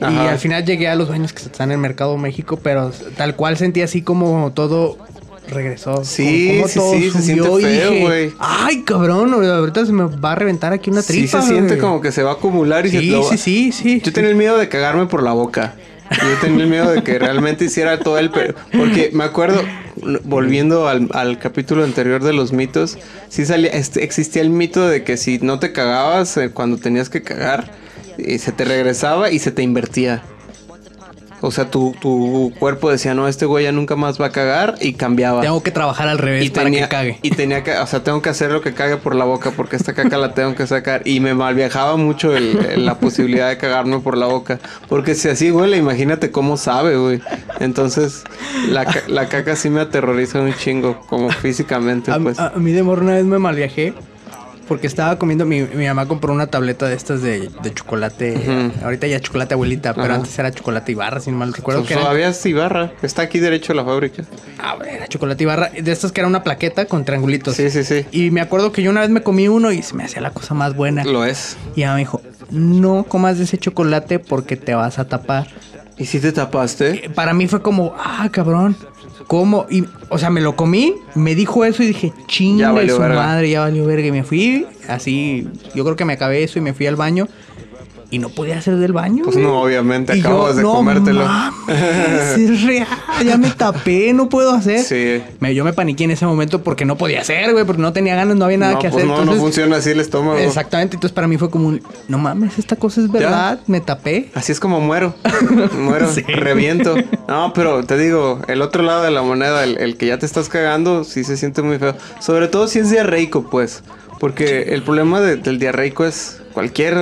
[0.00, 3.34] y al final llegué a los baños que están en el Mercado México pero tal
[3.34, 4.98] cual sentí así como todo
[5.48, 8.32] regresó Sí, como- como sí, todo sí, se siente feo, güey.
[8.38, 11.80] ay cabrón ahorita se me va a reventar aquí una Sí tripa se siente güey".
[11.80, 14.30] como que se va a acumular y se sí lo- sí sí sí Yo tenía
[14.30, 15.74] el miedo de cagarme por la boca.
[16.08, 18.30] Yo tenía el miedo de que realmente hiciera todo el...
[18.30, 19.60] pe- Porque me acuerdo,
[20.24, 22.96] volviendo al, al capítulo anterior de los mitos,
[23.28, 27.08] sí salía, este, existía el mito de que si no te cagabas eh, cuando tenías
[27.10, 27.72] que cagar,
[28.18, 30.22] eh, se te regresaba y se te invertía.
[31.42, 34.76] O sea, tu, tu cuerpo decía, no, este güey ya nunca más va a cagar
[34.80, 35.42] y cambiaba.
[35.42, 38.02] tengo que trabajar al revés y para tenía, que cague Y tenía que, o sea,
[38.02, 40.66] tengo que hacer lo que cague por la boca porque esta caca la tengo que
[40.66, 41.02] sacar.
[41.06, 44.58] Y me malviajaba mucho el- el- la posibilidad de cagarme por la boca.
[44.88, 47.20] Porque si así huele, imagínate cómo sabe, güey.
[47.60, 48.24] Entonces,
[48.70, 52.38] la, la caca sí me aterroriza un chingo, como físicamente, A, pues.
[52.38, 53.92] a- a mí de morro una vez me malviajé
[54.68, 59.06] porque estaba comiendo, mi, mi mamá compró una tableta de estas de, de chocolate, ahorita
[59.06, 61.94] ya chocolate abuelita, pero antes era chocolate y barra, si no mal recuerdo So- que
[61.94, 62.92] era, todavía es Ibarra.
[63.02, 64.24] Está aquí derecho a la fábrica.
[64.58, 67.56] Ah, bueno, era chocolate y barra, de estas que era una plaqueta con triangulitos.
[67.56, 68.04] Sí, sí, sí.
[68.12, 70.30] Y me acuerdo que yo una vez me comí uno y se me hacía la
[70.30, 71.04] cosa más buena.
[71.04, 71.56] Lo es.
[71.74, 75.46] Y ella me dijo, no comas de ese chocolate porque te vas a tapar.
[75.98, 77.06] ¿Y si te tapaste?
[77.06, 78.76] Eh, Para mí fue como, ah, cabrón.
[79.26, 79.66] ¿Cómo?
[79.68, 83.16] Y, o sea, me lo comí, me dijo eso y dije, chinga su verga.
[83.16, 84.06] madre, ya valió verga.
[84.06, 87.26] Y me fui así, yo creo que me acabé eso y me fui al baño.
[88.08, 89.24] Y no podía hacer del baño.
[89.24, 91.24] Pues no, obviamente, acabas de no comértelo.
[91.24, 92.86] mames, es real,
[93.24, 94.78] ya me tapé, no puedo hacer.
[94.80, 95.22] Sí.
[95.40, 98.14] Me, yo me paniqué en ese momento porque no podía hacer, güey, porque no tenía
[98.14, 99.06] ganas, no había nada no, que pues hacer.
[99.08, 100.38] no, no entonces- funciona así el estómago.
[100.38, 104.30] Exactamente, entonces para mí fue como un, no mames, esta cosa es verdad, me tapé.
[104.34, 105.14] Así es como muero.
[105.76, 106.22] Muero, Sí.
[106.22, 106.94] reviento.
[107.28, 110.26] No, pero te digo, el otro lado de la moneda, el, el que ya te
[110.26, 111.96] estás cagando, sí se siente muy feo.
[112.20, 113.82] Sobre todo si es diarreico, pues.
[114.20, 116.96] Porque el problema de- del diarreico es cualquier.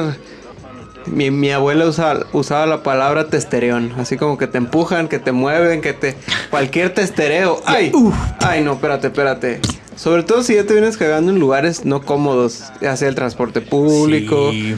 [1.06, 3.92] Mi, mi abuela usaba, usaba la palabra testereón.
[3.98, 6.16] Así como que te empujan, que te mueven, que te.
[6.50, 7.60] Cualquier testereo.
[7.66, 7.92] ¡Ay!
[8.40, 8.74] ¡Ay, no!
[8.74, 9.60] Espérate, espérate.
[9.96, 14.50] Sobre todo si ya te vienes cagando en lugares no cómodos, sea el transporte público.
[14.50, 14.76] Sí.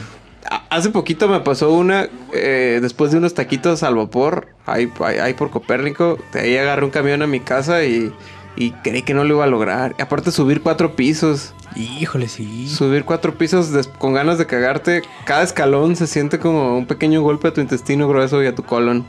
[0.69, 5.33] Hace poquito me pasó una, eh, después de unos taquitos al vapor, ahí, ahí, ahí
[5.33, 8.13] por Copérnico, de ahí agarré un camión a mi casa y,
[8.55, 9.95] y creí que no lo iba a lograr.
[9.97, 12.67] Y aparte subir cuatro pisos, Híjole, sí.
[12.67, 17.49] subir cuatro pisos con ganas de cagarte, cada escalón se siente como un pequeño golpe
[17.49, 19.05] a tu intestino grueso y a tu colon.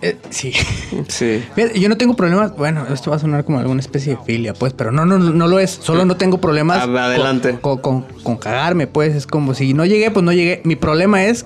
[0.00, 0.52] Eh, sí.
[1.08, 1.44] Sí.
[1.74, 2.56] Yo no tengo problemas.
[2.56, 5.46] Bueno, esto va a sonar como alguna especie de filia, pues, pero no, no, no
[5.48, 5.70] lo es.
[5.70, 6.82] Solo no tengo problemas.
[6.82, 7.58] Ad- adelante.
[7.60, 9.14] Con, con, con- con cagarme, pues.
[9.14, 10.60] Es como si no llegué, pues no llegué.
[10.64, 11.44] Mi problema es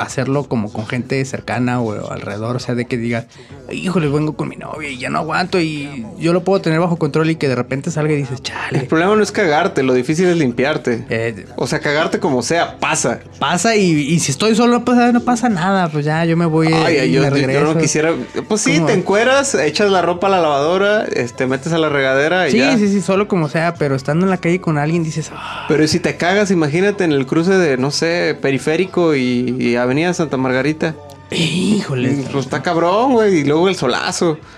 [0.00, 3.26] hacerlo como con gente cercana o alrededor, o sea, de que digas,
[3.72, 6.96] híjole, vengo con mi novia y ya no aguanto y yo lo puedo tener bajo
[6.96, 8.80] control y que de repente salga y dices, El chale.
[8.84, 11.04] problema no es cagarte, lo difícil es limpiarte.
[11.10, 13.20] Eh, O sea, cagarte como sea, pasa.
[13.38, 16.68] pasa y, y si estoy solo, pues no pasa nada, pues ya yo me voy
[16.72, 17.74] Ay, y yo, me yo- yo regreso.
[17.74, 18.12] no quisiera.
[18.48, 18.86] Pues sí, ¿Cómo?
[18.86, 22.58] te encueras, echas la ropa a la lavadora, este, metes a la regadera y Sí,
[22.58, 22.76] ya.
[22.78, 25.86] sí, sí, solo como sea, pero estando en la calle con alguien dices, "Ah, Pero
[25.88, 30.36] si te cagas, imagínate en el cruce de, no sé, Periférico y, y Avenida Santa
[30.36, 30.94] Margarita.
[31.30, 32.24] híjole.
[32.32, 33.38] Pues está cabrón, güey.
[33.40, 34.38] Y luego el solazo.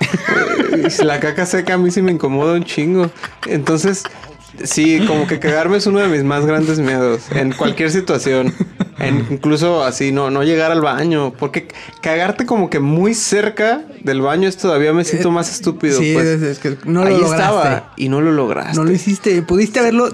[0.70, 3.10] Eh, la caca seca a mí sí me incomoda un chingo.
[3.46, 4.04] Entonces,
[4.62, 7.22] sí, como que cagarme es uno de mis más grandes miedos.
[7.32, 8.54] En cualquier situación.
[8.98, 11.32] En, incluso así, no, no llegar al baño.
[11.32, 11.68] Porque
[12.02, 15.98] cagarte como que muy cerca del baño es todavía me siento más estúpido.
[15.98, 16.26] Sí, pues.
[16.26, 17.36] es, es que no lo Ahí lograste.
[17.42, 18.76] estaba y no lo lograste.
[18.76, 20.10] No lo hiciste, pudiste haberlo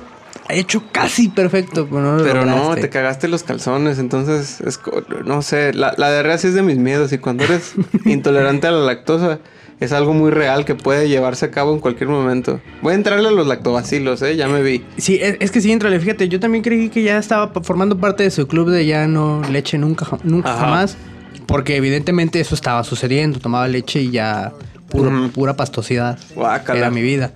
[0.49, 4.81] hecho casi perfecto, pero no lo Pero no, te cagaste los calzones, entonces es
[5.25, 8.73] no sé, la, la diarrea sí es de mis miedos y cuando eres intolerante a
[8.73, 9.39] la lactosa
[9.81, 12.61] es algo muy real que puede llevarse a cabo en cualquier momento.
[12.83, 14.85] Voy a entrarle a los lactobacilos, eh, ya me vi.
[14.97, 18.23] Sí, es, es que sí, entra, fíjate, yo también creí que ya estaba formando parte
[18.23, 20.61] de su club de ya no leche nunca, nunca Ajá.
[20.61, 20.97] jamás,
[21.47, 24.53] porque evidentemente eso estaba sucediendo, tomaba leche y ya
[25.33, 26.79] pura pastosidad Guácala.
[26.79, 27.33] era mi vida.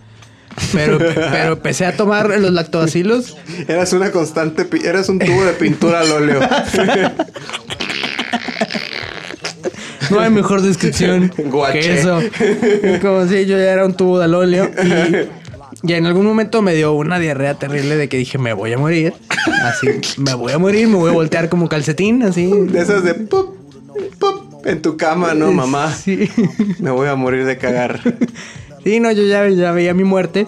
[0.72, 6.00] Pero, pero empecé a tomar los lactobacilos Eras una constante, eras un tubo de pintura
[6.00, 6.40] al óleo.
[10.10, 11.80] No hay mejor descripción Guache.
[11.80, 12.18] que eso.
[12.18, 16.62] Es Como si yo ya era un tubo de óleo y, y en algún momento
[16.62, 19.12] me dio una diarrea terrible de que dije, me voy a morir.
[19.62, 22.50] Así, me voy a morir, me voy a voltear como calcetín, así.
[22.50, 23.54] De esas de pop,
[24.18, 25.92] pop, en tu cama, ¿no, mamá?
[25.94, 26.30] Sí.
[26.78, 28.00] Me voy a morir de cagar.
[28.88, 30.46] Sí, no, yo ya, ya veía mi muerte.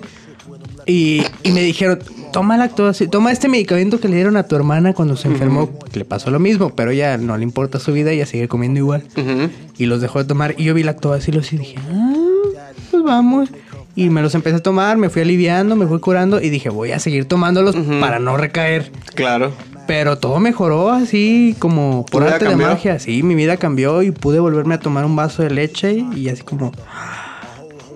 [0.87, 1.99] Y, y me dijeron,
[2.33, 5.69] toma lactobacilos, toma este medicamento que le dieron a tu hermana cuando se enfermó.
[5.93, 8.49] que Le pasó lo mismo, pero ya no le importa su vida y a seguir
[8.49, 9.03] comiendo igual.
[9.77, 10.55] Y los dejó de tomar.
[10.57, 12.15] Y yo vi lactobacilos y dije, ah,
[12.91, 13.51] pues vamos.
[13.95, 16.93] Y me los empecé a tomar, me fui aliviando, me fui curando y dije, voy
[16.93, 18.91] a seguir tomándolos para no recaer.
[19.15, 19.53] Claro.
[19.87, 22.99] Pero todo mejoró así como ¿Tu por arte de magia.
[22.99, 26.43] Sí, mi vida cambió y pude volverme a tomar un vaso de leche y así
[26.43, 26.73] como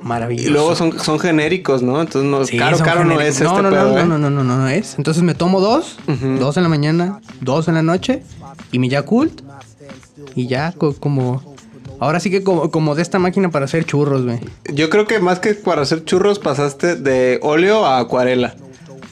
[0.05, 0.49] maravilloso.
[0.49, 2.01] Y luego son, son genéricos, ¿no?
[2.01, 4.05] Entonces, no, Sí, caro, no es este no, no, pedo, no, ¿eh?
[4.05, 4.95] no, no, no, no, no es.
[4.99, 5.97] Entonces me tomo dos,
[6.39, 8.23] dos en la mañana, dos en la noche
[8.71, 9.41] y mi Yakult
[10.37, 11.55] y ya co- como
[12.01, 14.39] ahora sí que como, como de esta máquina para hacer churros, güey.
[14.73, 18.55] Yo creo que más que para hacer churros pasaste de óleo a acuarela.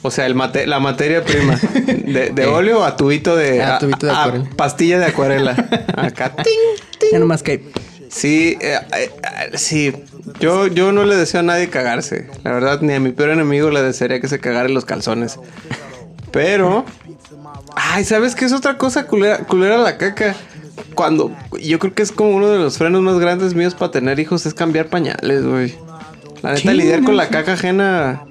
[0.05, 1.55] O sea, el mate- la materia prima.
[1.55, 4.49] De, de óleo a tubito de, A a- tubito de a acuarela.
[4.57, 5.51] pastilla de acuarela.
[5.95, 6.35] Acá.
[6.35, 6.53] ting,
[6.99, 7.09] ting.
[7.13, 7.63] Ya nomás que
[8.09, 9.09] Sí, eh, eh,
[9.51, 9.91] eh, sí.
[10.39, 12.29] Yo, yo no le deseo a nadie cagarse.
[12.43, 15.39] La verdad, ni a mi peor enemigo le desearía que se cagara en los calzones.
[16.31, 16.85] Pero...
[17.75, 20.35] Ay, ¿sabes qué es otra cosa culera, culera la caca?
[20.95, 21.35] Cuando...
[21.61, 24.45] Yo creo que es como uno de los frenos más grandes míos para tener hijos
[24.45, 25.75] es cambiar pañales, güey.
[26.43, 28.23] La neta, lidiar con la caca ajena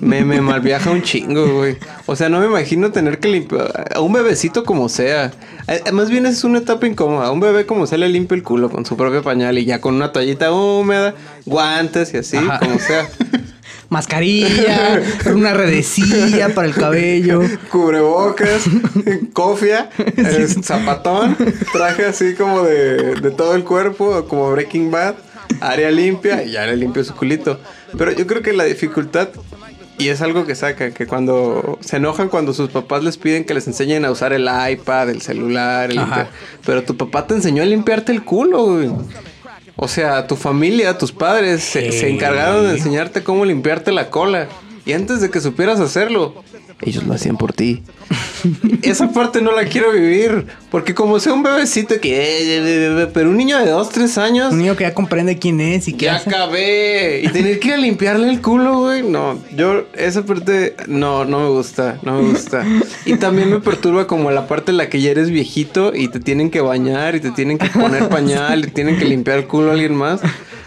[0.00, 1.76] me, me malviaja un chingo, güey.
[2.06, 5.32] O sea, no me imagino tener que limpiar a un bebecito como sea.
[5.68, 7.30] Eh, Más bien es una etapa incómoda.
[7.30, 9.94] Un bebé como se le limpia el culo con su propio pañal y ya con
[9.94, 11.14] una toallita húmeda,
[11.46, 12.58] guantes y así, Ajá.
[12.58, 13.08] como sea.
[13.88, 15.00] mascarilla,
[15.32, 17.42] una redecilla para el cabello.
[17.70, 18.64] Cubrebocas,
[19.32, 21.36] cofia, eh, zapatón,
[21.72, 25.14] traje así como de, de todo el cuerpo, como Breaking Bad,
[25.60, 27.58] área limpia y ya le limpio su culito.
[27.96, 29.28] Pero yo creo que la dificultad,
[29.98, 33.54] y es algo que saca, que cuando se enojan cuando sus papás les piden que
[33.54, 36.26] les enseñen a usar el iPad, el celular, el inter-
[36.64, 38.90] pero tu papá te enseñó a limpiarte el culo, güey.
[39.76, 44.48] O sea, tu familia, tus padres se, encargaron de enseñarte cómo limpiarte la cola.
[44.86, 46.44] Y antes de que supieras hacerlo,
[46.82, 47.82] ellos lo hacían por ti.
[48.82, 50.46] Esa parte no la quiero vivir.
[50.70, 53.08] Porque como sea un bebecito que...
[53.14, 54.52] Pero un niño de 2, 3 años...
[54.52, 56.28] Un niño que ya comprende quién es y qué Ya hace.
[56.30, 57.22] acabé.
[57.24, 59.02] Y tener que ir a limpiarle el culo, güey.
[59.02, 62.64] No, yo esa parte no, no me gusta, no me gusta.
[63.06, 66.20] Y también me perturba como la parte en la que ya eres viejito y te
[66.20, 69.70] tienen que bañar y te tienen que poner pañal y tienen que limpiar el culo
[69.70, 70.20] a alguien más.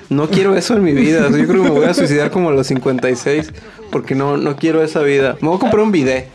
[0.10, 1.28] No quiero eso en mi vida.
[1.30, 3.52] Yo creo que me voy a suicidar como a los 56
[3.92, 5.38] porque no, no quiero esa vida.
[5.42, 6.30] Me voy a comprar un bidet.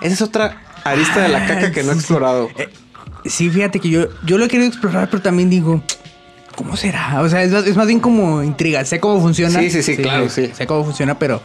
[0.00, 2.48] Esa es otra arista de la caca que no he explorado.
[3.24, 5.82] Sí, fíjate que yo, yo lo he querido explorar, pero también digo,
[6.54, 7.20] ¿cómo será?
[7.20, 8.84] O sea, es, más- es más bien como intriga.
[8.84, 9.58] Sé cómo funciona.
[9.60, 10.50] Sí, sí, sí, claro, sí.
[10.54, 11.40] Sé cómo funciona, pero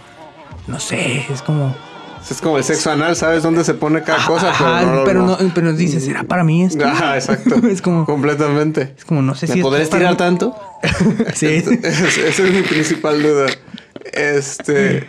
[0.68, 1.76] no sé, es como.
[2.30, 4.52] Es como el sexo anal, ¿sabes dónde se pone cada cosa?
[4.52, 5.38] Ajá, pero no, pero, no.
[5.38, 6.86] no, pero dices, ¿será para mí esto?
[6.86, 7.56] Ajá, exacto.
[7.68, 8.94] es como, Completamente.
[8.98, 9.60] es como, no sé ¿Me si.
[9.60, 10.56] esto podré para estirar tanto?
[11.34, 11.48] Sí.
[11.48, 11.68] Es-
[12.18, 13.48] Esa es mi principal duda.
[14.14, 15.08] Este.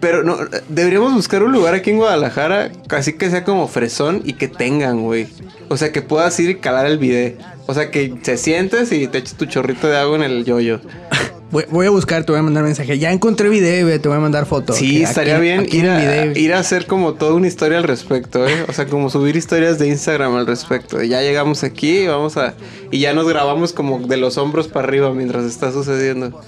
[0.00, 0.38] Pero no,
[0.70, 5.02] deberíamos buscar un lugar aquí en Guadalajara, así que sea como fresón y que tengan,
[5.02, 5.28] güey.
[5.68, 7.34] O sea, que puedas ir y calar el video.
[7.66, 10.80] O sea, que te sientes y te eches tu chorrito de agua en el yoyo.
[11.50, 12.96] Voy, voy a buscar, te voy a mandar mensaje.
[12.96, 14.72] Ya encontré video, güey, te voy a mandar foto.
[14.72, 17.82] Sí, estaría aquí bien en ir a, ir a hacer como toda una historia al
[17.82, 18.64] respecto, ¿eh?
[18.68, 21.02] O sea, como subir historias de Instagram al respecto.
[21.02, 22.54] Ya llegamos aquí, vamos a...
[22.92, 26.40] Y ya nos grabamos como de los hombros para arriba mientras está sucediendo.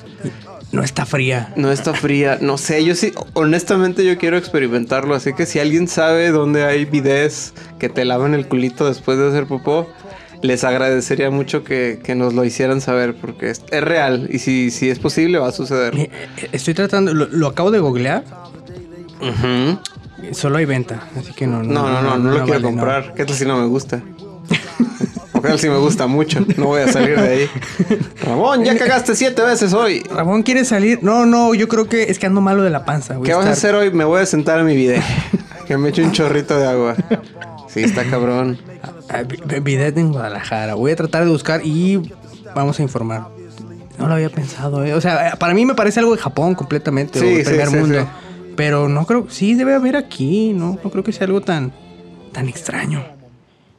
[0.73, 1.53] No está fría.
[1.57, 5.87] No está fría, no sé, yo sí, honestamente yo quiero experimentarlo, así que si alguien
[5.87, 9.87] sabe dónde hay videos que te lavan el culito después de hacer popó,
[10.41, 14.71] les agradecería mucho que, que nos lo hicieran saber, porque es, es real y si,
[14.71, 15.95] si es posible va a suceder.
[15.95, 18.25] Eh, eh, Estoy tratando, lo, lo acabo de googlear.
[19.21, 19.79] Ujú.
[20.33, 21.63] Solo hay venta, así que no.
[21.63, 22.69] No, no, no, no, lo quiero vale, no.
[22.69, 23.15] comprar.
[23.15, 24.03] ¿Qué tal si no me gusta?
[25.43, 27.51] Tal si me gusta mucho, no voy a salir de ahí.
[28.25, 30.03] Ramón, ya cagaste siete veces hoy.
[30.11, 31.01] Ramón quiere salir.
[31.03, 33.19] No, no, yo creo que es que ando malo de la panza.
[33.19, 33.91] Voy ¿Qué vas a estar- hacer hoy?
[33.93, 35.03] Me voy a sentar a mi video.
[35.67, 36.97] Que me eche un chorrito de agua.
[37.69, 38.59] Sí, está cabrón.
[39.09, 40.75] Ah, vi- vi- Bidet en Guadalajara.
[40.75, 42.03] Voy a tratar de buscar y
[42.55, 43.29] vamos a informar.
[43.97, 44.93] No lo había pensado, ¿eh?
[44.95, 47.21] O sea, para mí me parece algo de Japón completamente.
[47.21, 48.01] Sí, o de sí, primer sí, mundo.
[48.01, 48.07] sí.
[48.57, 49.27] Pero no creo.
[49.31, 50.79] Sí, debe haber aquí, ¿no?
[50.83, 51.73] No creo que sea algo tan,
[52.33, 53.05] tan extraño.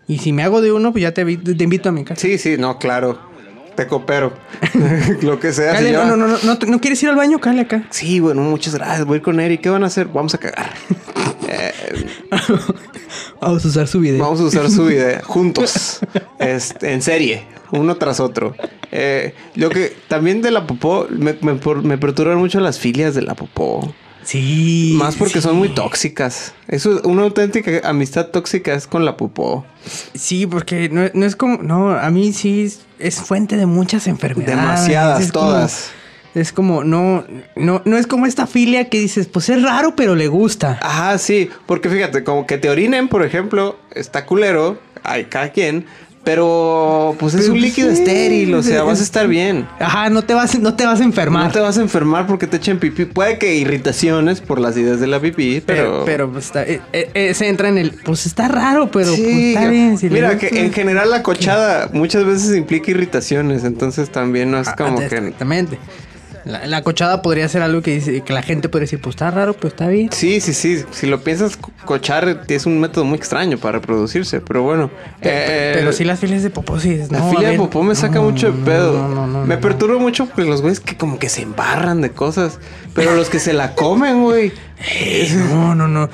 [0.07, 2.19] Y si me hago de uno, pues ya te, te invito a mi casa.
[2.19, 3.19] Sí, sí, no, claro.
[3.75, 4.33] Te coopero.
[5.21, 5.73] Lo que sea.
[5.73, 7.39] Cale, no, no, no, no, no, ¿no quieres ir al baño?
[7.39, 7.87] Cale acá.
[7.89, 9.05] Sí, bueno, muchas gracias.
[9.05, 9.61] Voy con Eric.
[9.61, 10.07] ¿Qué van a hacer?
[10.07, 10.71] Vamos a cagar.
[13.41, 14.23] Vamos a usar su video.
[14.23, 15.99] vamos a usar su video juntos.
[16.39, 17.45] Este, en serie.
[17.71, 18.55] Uno tras otro.
[18.91, 23.21] Eh, lo que también de la popó, me, me, me perturban mucho las filias de
[23.21, 23.93] la popó.
[24.23, 24.93] Sí.
[24.97, 25.41] Más porque sí.
[25.41, 26.53] son muy tóxicas.
[26.67, 29.65] Eso, una auténtica amistad tóxica es con la popó.
[30.13, 31.57] Sí, porque no, no es como.
[31.63, 34.55] No, a mí sí es, es fuente de muchas enfermedades.
[34.57, 35.89] Demasiadas, Es como- todas.
[36.36, 40.15] es como, no, no, no es como esta filia que dices, pues es raro, pero
[40.15, 40.79] le gusta.
[40.81, 45.86] Ajá, sí, porque fíjate, como que te orinen, por ejemplo, está culero, hay cada quien,
[46.23, 49.67] pero pues es Pero, un pues, líquido sí, estéril, o sea, vas a estar bien.
[49.79, 51.47] Ajá, no te vas, no te vas a enfermar.
[51.47, 53.05] No te vas a enfermar porque te echen pipí.
[53.05, 55.83] Puede que irritaciones por las ideas de la pipí, pero.
[55.83, 59.07] pero, pero pues, está, eh, eh, eh, se entra en el, pues está raro, pero
[59.15, 59.97] pues, está bien.
[59.97, 64.67] si mira, que en general la cochada muchas veces implica irritaciones, entonces también no es
[64.69, 65.05] Ah, como que.
[65.05, 65.77] Exactamente.
[66.45, 69.32] La, la cochada podría ser algo que, dice, que la gente podría decir, pues está
[69.32, 70.10] raro, pues está bien.
[70.12, 70.84] Sí, sí, sí.
[70.91, 74.91] Si lo piensas, co- cochar es un método muy extraño para reproducir pero bueno.
[75.21, 76.99] eh, pero sí las filias de popó sí.
[77.10, 79.08] La no, a filia de popó me saca no, mucho de pedo.
[79.08, 82.60] No, me perturba mucho porque los güeyes que como que se embarran de cosas.
[82.93, 84.51] Pero los que se la comen, güey.
[85.50, 86.10] No, no, no.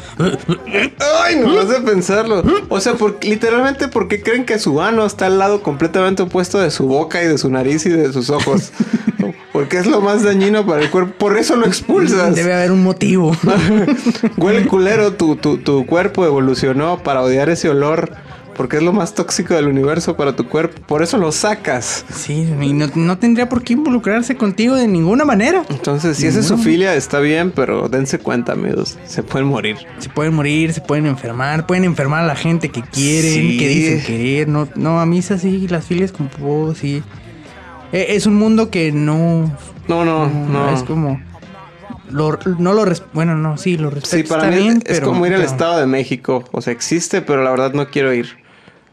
[1.24, 2.44] Ay, no vas de pensarlo.
[2.70, 6.70] O sea, por- literalmente porque creen que su ano está al lado completamente opuesto de
[6.72, 8.72] su boca y de su nariz y de sus ojos.
[9.52, 11.14] Porque es lo más dañino para el cuerpo.
[11.18, 12.34] Por eso lo expulsas.
[12.36, 13.36] Debe haber un motivo.
[14.38, 18.12] Huele culero, tu, tu, tu cuerpo evolucionó para odiar ese olor.
[18.60, 20.82] Porque es lo más tóxico del universo para tu cuerpo.
[20.86, 22.04] Por eso lo sacas.
[22.14, 25.64] Sí, y no, no tendría por qué involucrarse contigo de ninguna manera.
[25.70, 28.98] Entonces, si esa es su filia, está bien, pero dense cuenta, amigos.
[29.06, 29.78] Se pueden morir.
[30.00, 33.58] Se pueden morir, se pueden enfermar, pueden enfermar a la gente que quieren, Sí.
[33.58, 34.50] que dicen querer.
[34.50, 37.02] No, no, a mí es así, las filias como popó, sí.
[37.94, 39.56] Eh, Es un mundo que no,
[39.88, 40.70] No, no, no.
[40.76, 41.22] es como...
[42.12, 44.18] Lo, no lo res- bueno, no, sí, lo respeto.
[44.18, 46.44] Sí, para está mí bien, es pero- como ir al Estado de México.
[46.52, 48.38] O sea, existe, pero la verdad no quiero ir.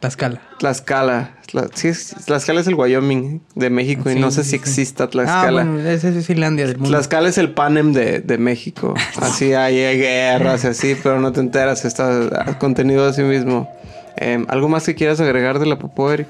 [0.01, 0.41] Tlaxcala.
[0.59, 1.31] Tlaxcala.
[1.51, 1.91] Tla- sí,
[2.27, 5.63] Tlaxcala es el Wyoming de México y no sé sí, si exista Tlaxcala.
[5.63, 6.91] Ah, bueno, esa es Finlandia del mundo.
[6.91, 8.95] Tlaxcala es el Panem de, de México.
[9.21, 11.85] Así hay, guerras y así, pero no te enteras.
[11.85, 13.71] Está contenido a sí mismo.
[14.17, 16.29] Em, ¿Algo más que quieras agregar de la popó, Eric?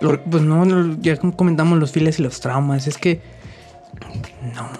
[0.00, 2.86] Lo- pues no, no, ya comentamos los files y los traumas.
[2.86, 3.20] Es que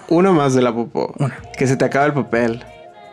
[0.08, 1.14] Uno más de la popó.
[1.18, 1.36] Una.
[1.56, 2.64] Que se te acaba el papel.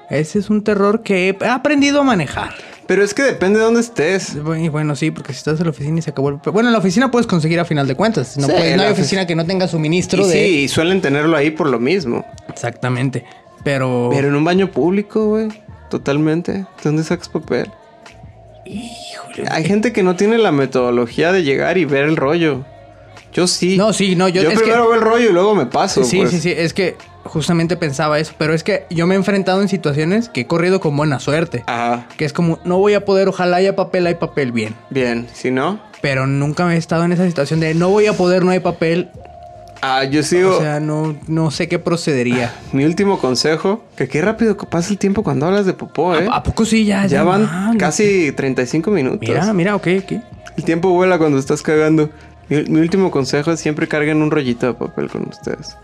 [0.10, 2.54] ese es un terror que he aprendido a manejar.
[2.88, 4.36] Pero es que depende de dónde estés.
[4.36, 6.54] Y bueno, sí, porque si estás en la oficina y se acabó el papel.
[6.54, 8.38] Bueno, en la oficina puedes conseguir a final de cuentas.
[8.38, 10.34] No, Sí, puedes- no la hay ofici- oficina que no tenga Y suministro de.
[10.34, 12.24] sí, y suelen tenerlo ahí por lo mismo.
[12.48, 13.26] Exactamente.
[13.64, 14.10] Pero.
[14.14, 15.48] Pero en un baño público, güey.
[15.90, 16.52] Totalmente.
[16.54, 17.72] ¿De dónde sacas papel?
[18.66, 19.48] Híjole.
[19.52, 22.66] Hay gente que no tiene la metodología de llegar y ver el rollo.
[23.34, 23.78] Yo sí.
[23.78, 26.04] No, sí, no, yo- es primero que- veo el rollo y luego me paso.
[26.04, 26.32] Sí, pues.
[26.32, 26.54] sí, sí.
[26.56, 28.34] Es que justamente pensaba eso.
[28.38, 31.64] Pero es que yo me he enfrentado en situaciones que he corrido con buena suerte.
[31.68, 32.08] Ajá.
[32.18, 34.76] Que es como, no voy a poder, ojalá haya papel, hay papel, bien.
[34.90, 35.28] Bien.
[35.34, 35.80] Si no.
[36.02, 38.60] Pero nunca me he estado en esa situación de no voy a poder, no hay
[38.60, 39.10] papel.
[39.82, 40.56] Ah, yo sigo.
[40.58, 42.54] O sea, no, no sé qué procedería.
[42.72, 43.84] Mi último consejo.
[43.96, 46.28] Que qué rápido pasa el tiempo cuando hablas de popó, ¿eh?
[46.32, 46.86] ¿A poco sí?
[46.86, 47.78] Ya, ya van van.
[47.78, 49.20] casi 35 minutos.
[49.22, 50.12] Mira, mira, ok, ok.
[50.58, 52.10] El tiempo vuela cuando estás cagando.
[52.50, 55.76] Mi, mi último consejo es siempre carguen un rollito de papel con ustedes.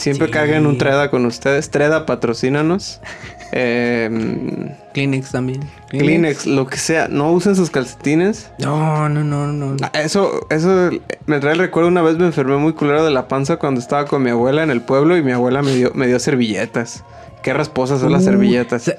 [0.00, 0.32] Siempre Sí.
[0.32, 1.70] carguen un Treda con ustedes.
[1.70, 3.00] Treda, patrocínanos.
[3.52, 5.60] eh, Kleenex también.
[5.90, 7.08] Kleenex, lo que sea.
[7.08, 8.50] No usen sus calcetines.
[8.58, 9.76] No, no, no, no.
[9.82, 10.90] Ah, Eso, eso
[11.26, 11.88] me trae el recuerdo.
[11.88, 14.70] Una vez me enfermé muy culero de la panza cuando estaba con mi abuela en
[14.70, 17.04] el pueblo y mi abuela me dio, me dio servilletas.
[17.42, 18.82] Qué rasposas son las Uh, servilletas.
[18.82, 18.98] se-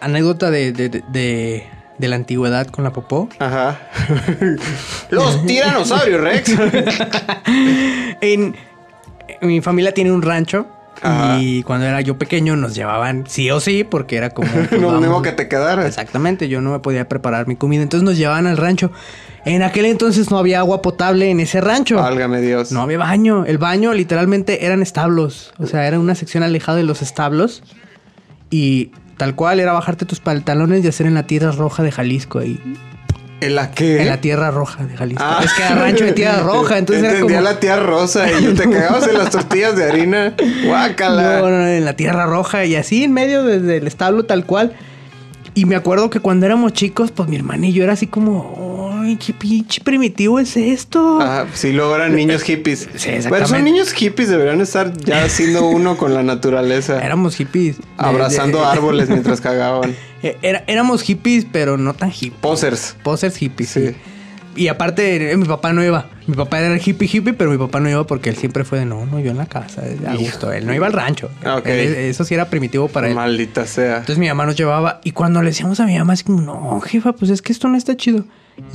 [0.00, 1.66] Anécdota de, de, de, de-
[1.98, 3.28] de la antigüedad con la popó.
[3.40, 3.78] Ajá.
[5.10, 6.52] Los tiranosaurios Rex.
[8.22, 8.54] En,
[9.42, 10.66] mi familia tiene un rancho.
[11.02, 11.38] Ajá.
[11.40, 14.50] Y cuando era yo pequeño nos llevaban sí o sí, porque era como.
[14.68, 15.86] pues, no, vamos- que te quedaras.
[15.86, 17.82] Exactamente, yo no me podía preparar mi comida.
[17.82, 18.90] Entonces nos llevaban al rancho.
[19.46, 21.96] En aquel entonces no había agua potable en ese rancho.
[21.96, 22.72] Válgame Dios.
[22.72, 23.46] No había baño.
[23.46, 25.54] El baño literalmente eran establos.
[25.58, 27.62] O sea, era una sección alejada de los establos.
[28.50, 32.40] Y tal cual era bajarte tus pantalones y hacer en la tierra roja de Jalisco
[32.40, 32.60] ahí.
[33.40, 34.02] ¿En la qué?
[34.02, 35.22] En la tierra roja de Jalisco.
[35.26, 35.40] Ah.
[35.44, 36.78] Es que era rancho de tierra roja.
[36.78, 37.48] Entonces era Entendía como.
[37.50, 40.34] la tía rosa y te cagabas en las tortillas de harina.
[40.66, 41.40] Guácala.
[41.40, 44.74] No, no, en la tierra roja y así en medio desde el establo tal cual.
[45.54, 49.32] Y me acuerdo que cuando éramos chicos, pues mi hermanillo era así como, ¡ay, qué
[49.32, 51.18] pinche primitivo es esto!
[51.20, 52.80] Ah, sí, luego eran niños hippies.
[52.82, 53.62] Sí, Pero son exactamente.
[53.72, 57.04] niños hippies, deberían estar ya siendo uno con la naturaleza.
[57.04, 57.78] Éramos hippies.
[57.78, 59.92] De- abrazando de- árboles mientras cagaban.
[60.22, 62.40] Eh, era- éramos hippies, pero no tan hippies.
[62.40, 62.96] Posers.
[63.02, 63.88] Posers hippies, Sí.
[63.88, 63.94] sí.
[64.56, 66.06] Y aparte, eh, mi papá no iba.
[66.26, 68.84] Mi papá era hippie hippie, pero mi papá no iba porque él siempre fue de
[68.84, 70.52] no, no, yo en la casa, a gusto.
[70.52, 71.30] Él no iba al rancho.
[71.44, 71.66] Ah, ok.
[71.66, 73.14] Él- eso sí era primitivo para él.
[73.14, 73.98] Maldita sea.
[73.98, 76.80] Entonces mi mamá nos llevaba y cuando le decíamos a mi mamá así como, no,
[76.80, 78.24] jefa, pues es que esto no está chido.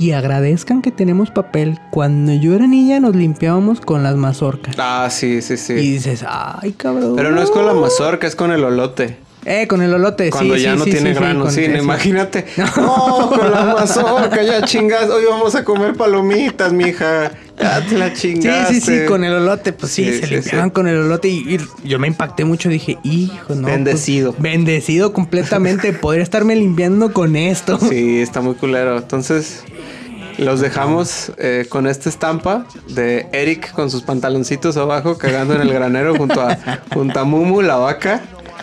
[0.00, 1.78] Y agradezcan que tenemos papel.
[1.92, 4.74] Cuando yo era niña nos limpiábamos con las mazorcas.
[4.78, 5.74] Ah, sí, sí, sí.
[5.74, 7.14] Y dices, ay, cabrón.
[7.16, 9.18] Pero no es con la mazorca, es con el olote.
[9.48, 11.64] Eh, con el olote, Cuando sí, ya sí, no sí, tiene sí, sí, grano, sí,
[11.64, 12.44] imagínate.
[12.76, 15.08] No, con la mazorca, ya chingas.
[15.08, 17.30] Hoy vamos a comer palomitas, mija.
[17.56, 18.74] Ya te la Sí, chingaste.
[18.74, 20.72] sí, sí, con el olote, pues sí, Sí, se sí, limpiaban sí.
[20.72, 22.68] con el olote y, y yo me impacté mucho.
[22.68, 23.62] Dije, hijo, no.
[23.62, 24.34] pues, Bendecido.
[24.36, 27.78] bendecido completamente poder estarme limpiando con esto.
[27.78, 28.96] Sí, está muy culero.
[28.98, 29.62] Entonces,
[30.38, 35.72] los dejamos eh, con esta estampa de Eric con sus pantaloncitos abajo, cagando en el
[35.72, 36.58] granero junto a,
[36.92, 38.22] junto a Mumu, la vaca.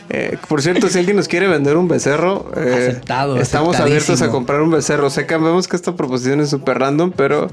[0.10, 4.30] Eh, por cierto, si alguien nos quiere vender un becerro, eh, Aceptado, estamos abiertos a
[4.30, 5.10] comprar un becerro.
[5.10, 7.50] Sé que vemos que esta proposición es súper random, pero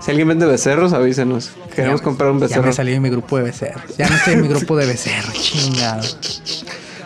[0.00, 1.50] si alguien vende becerros, avísenos.
[1.74, 2.66] Queremos Ya- comprar un Ya becerro.
[2.66, 3.96] me salí de mi grupo de becerros.
[3.96, 6.02] Ya no estoy en mi grupo de becerros, chingado.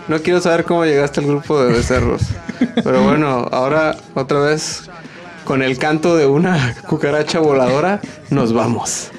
[0.09, 2.23] No quiero saber cómo llegaste al grupo de becerros.
[2.83, 4.83] Pero bueno, ahora otra vez
[5.45, 9.09] con el canto de una cucaracha voladora, nos vamos.